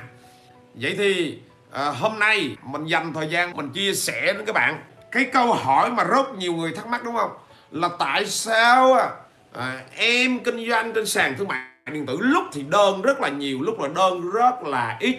Vậy 0.74 0.94
thì 0.98 1.38
uh, 1.68 1.96
hôm 1.96 2.18
nay 2.18 2.56
mình 2.62 2.84
dành 2.84 3.12
thời 3.12 3.28
gian 3.28 3.56
mình 3.56 3.70
chia 3.70 3.94
sẻ 3.94 4.20
đến 4.26 4.44
các 4.46 4.52
bạn 4.52 4.82
cái 5.12 5.24
câu 5.24 5.52
hỏi 5.52 5.90
mà 5.90 6.04
rất 6.04 6.34
nhiều 6.34 6.52
người 6.52 6.72
thắc 6.72 6.86
mắc 6.86 7.04
đúng 7.04 7.16
không? 7.16 7.30
Là 7.70 7.88
tại 7.98 8.26
sao 8.26 8.94
à, 8.94 9.10
à, 9.52 9.82
em 9.96 10.38
kinh 10.38 10.68
doanh 10.68 10.92
trên 10.92 11.06
sàn 11.06 11.34
thương 11.38 11.48
mại 11.48 11.60
điện 11.92 12.06
tử 12.06 12.18
lúc 12.20 12.44
thì 12.52 12.62
đơn 12.62 13.02
rất 13.02 13.20
là 13.20 13.28
nhiều 13.28 13.58
lúc 13.62 13.80
là 13.80 13.88
đơn 13.88 14.30
rất 14.30 14.62
là 14.62 14.96
ít. 15.00 15.16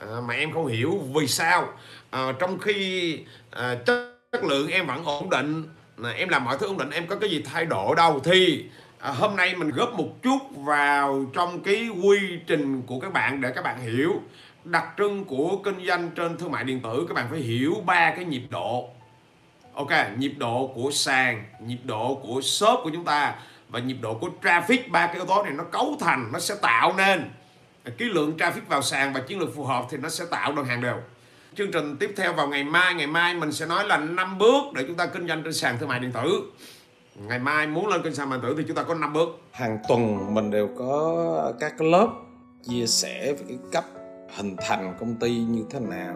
À, 0.00 0.06
mà 0.28 0.34
em 0.34 0.52
không 0.52 0.66
hiểu 0.66 1.00
vì 1.14 1.26
sao. 1.26 1.68
À, 2.10 2.32
trong 2.38 2.58
khi 2.58 3.18
à, 3.50 3.74
chất 3.86 4.44
lượng 4.44 4.68
em 4.68 4.86
vẫn 4.86 5.04
ổn 5.04 5.30
định 5.30 5.64
à, 6.04 6.10
em 6.10 6.28
làm 6.28 6.44
mọi 6.44 6.58
thứ 6.58 6.66
ổn 6.66 6.78
định 6.78 6.90
em 6.90 7.06
có 7.06 7.16
cái 7.16 7.30
gì 7.30 7.42
thay 7.42 7.66
đổi 7.66 7.96
đâu 7.96 8.20
thì 8.24 8.64
à, 8.98 9.10
hôm 9.10 9.36
nay 9.36 9.54
mình 9.54 9.70
góp 9.70 9.92
một 9.92 10.22
chút 10.22 10.38
vào 10.56 11.24
trong 11.32 11.62
cái 11.62 11.88
quy 12.04 12.18
trình 12.46 12.82
của 12.82 13.00
các 13.00 13.12
bạn 13.12 13.40
để 13.40 13.52
các 13.54 13.64
bạn 13.64 13.80
hiểu. 13.80 14.12
Đặc 14.64 14.84
trưng 14.98 15.24
của 15.24 15.56
kinh 15.64 15.86
doanh 15.86 16.10
trên 16.10 16.38
thương 16.38 16.52
mại 16.52 16.64
điện 16.64 16.80
tử 16.80 17.04
các 17.08 17.14
bạn 17.14 17.26
phải 17.30 17.40
hiểu 17.40 17.74
ba 17.86 18.12
cái 18.16 18.24
nhịp 18.24 18.42
độ 18.50 18.88
ok, 19.74 19.90
nhịp 20.18 20.32
độ 20.38 20.72
của 20.74 20.90
sàn, 20.92 21.44
nhịp 21.66 21.78
độ 21.84 22.20
của 22.22 22.40
shop 22.40 22.80
của 22.82 22.90
chúng 22.92 23.04
ta 23.04 23.34
và 23.68 23.80
nhịp 23.80 23.96
độ 24.00 24.14
của 24.14 24.28
traffic, 24.42 24.90
ba 24.90 25.06
cái 25.06 25.16
yếu 25.16 25.26
tố 25.26 25.42
này 25.42 25.52
nó 25.52 25.64
cấu 25.64 25.96
thành, 26.00 26.32
nó 26.32 26.38
sẽ 26.38 26.54
tạo 26.62 26.94
nên 26.96 27.30
cái 27.84 28.08
lượng 28.08 28.36
traffic 28.38 28.60
vào 28.68 28.82
sàn 28.82 29.12
và 29.12 29.20
chiến 29.20 29.38
lược 29.38 29.54
phù 29.56 29.64
hợp 29.64 29.86
thì 29.90 29.96
nó 29.96 30.08
sẽ 30.08 30.24
tạo 30.30 30.52
đơn 30.52 30.64
hàng 30.64 30.80
đều. 30.80 30.96
Chương 31.54 31.72
trình 31.72 31.96
tiếp 32.00 32.14
theo 32.16 32.32
vào 32.32 32.48
ngày 32.48 32.64
mai 32.64 32.94
ngày 32.94 33.06
mai 33.06 33.34
mình 33.34 33.52
sẽ 33.52 33.66
nói 33.66 33.84
là 33.86 33.96
năm 33.96 34.38
bước 34.38 34.62
để 34.74 34.84
chúng 34.86 34.96
ta 34.96 35.06
kinh 35.06 35.28
doanh 35.28 35.42
trên 35.42 35.52
sàn 35.52 35.78
thương 35.78 35.88
mại 35.88 36.00
điện 36.00 36.12
tử. 36.12 36.42
Ngày 37.14 37.38
mai 37.38 37.66
muốn 37.66 37.86
lên 37.86 38.02
kênh 38.02 38.14
sàn 38.14 38.30
điện 38.30 38.40
tử 38.42 38.54
thì 38.58 38.64
chúng 38.66 38.76
ta 38.76 38.82
có 38.82 38.94
năm 38.94 39.12
bước. 39.12 39.28
Hàng 39.52 39.78
tuần 39.88 40.34
mình 40.34 40.50
đều 40.50 40.68
có 40.78 41.52
các 41.60 41.80
lớp 41.80 42.08
chia 42.68 42.86
sẻ 42.86 43.32
về 43.32 43.44
cái 43.48 43.58
cách 43.72 43.84
hình 44.36 44.56
thành 44.58 44.94
công 45.00 45.16
ty 45.16 45.30
như 45.30 45.64
thế 45.70 45.80
nào, 45.80 46.14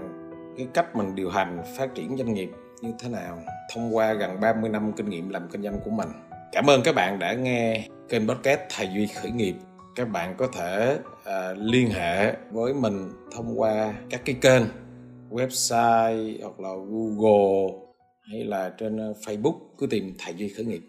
cái 0.57 0.67
cách 0.75 0.97
mình 0.97 1.14
điều 1.14 1.31
hành, 1.31 1.62
phát 1.79 1.88
triển 1.95 2.17
doanh 2.17 2.35
nghiệp 2.35 2.51
như 2.85 2.92
thế 2.99 3.09
nào? 3.09 3.38
Thông 3.75 3.97
qua 3.97 4.12
gần 4.12 4.40
30 4.40 4.70
năm 4.70 4.92
kinh 4.97 5.09
nghiệm 5.09 5.29
làm 5.29 5.49
kinh 5.53 5.62
doanh 5.62 5.81
của 5.85 5.90
mình. 5.90 6.09
Cảm 6.53 6.70
ơn 6.70 6.83
các 6.85 6.94
bạn 6.94 7.18
đã 7.18 7.35
nghe 7.35 7.88
kênh 8.09 8.29
podcast 8.29 8.61
thầy 8.70 8.88
duy 8.94 9.07
khởi 9.07 9.31
nghiệp. 9.31 9.55
Các 9.97 10.09
bạn 10.09 10.35
có 10.38 10.49
thể 10.57 10.99
uh, 11.20 11.59
liên 11.59 11.90
hệ 11.90 12.37
với 12.51 12.75
mình 12.75 13.11
thông 13.33 13.61
qua 13.61 13.94
các 14.11 14.20
cái 14.25 14.37
kênh 14.40 14.62
website 15.31 16.38
hoặc 16.42 16.61
là 16.61 16.70
google 16.90 17.79
hay 18.31 18.44
là 18.44 18.73
trên 18.79 18.97
ờ, 18.97 19.14
Facebook. 19.27 19.59
Cứ 19.79 19.87
tìm 19.87 20.14
thầy 20.18 20.35
duy 20.35 20.49
khởi 20.49 20.64
nghiệp. 20.64 20.83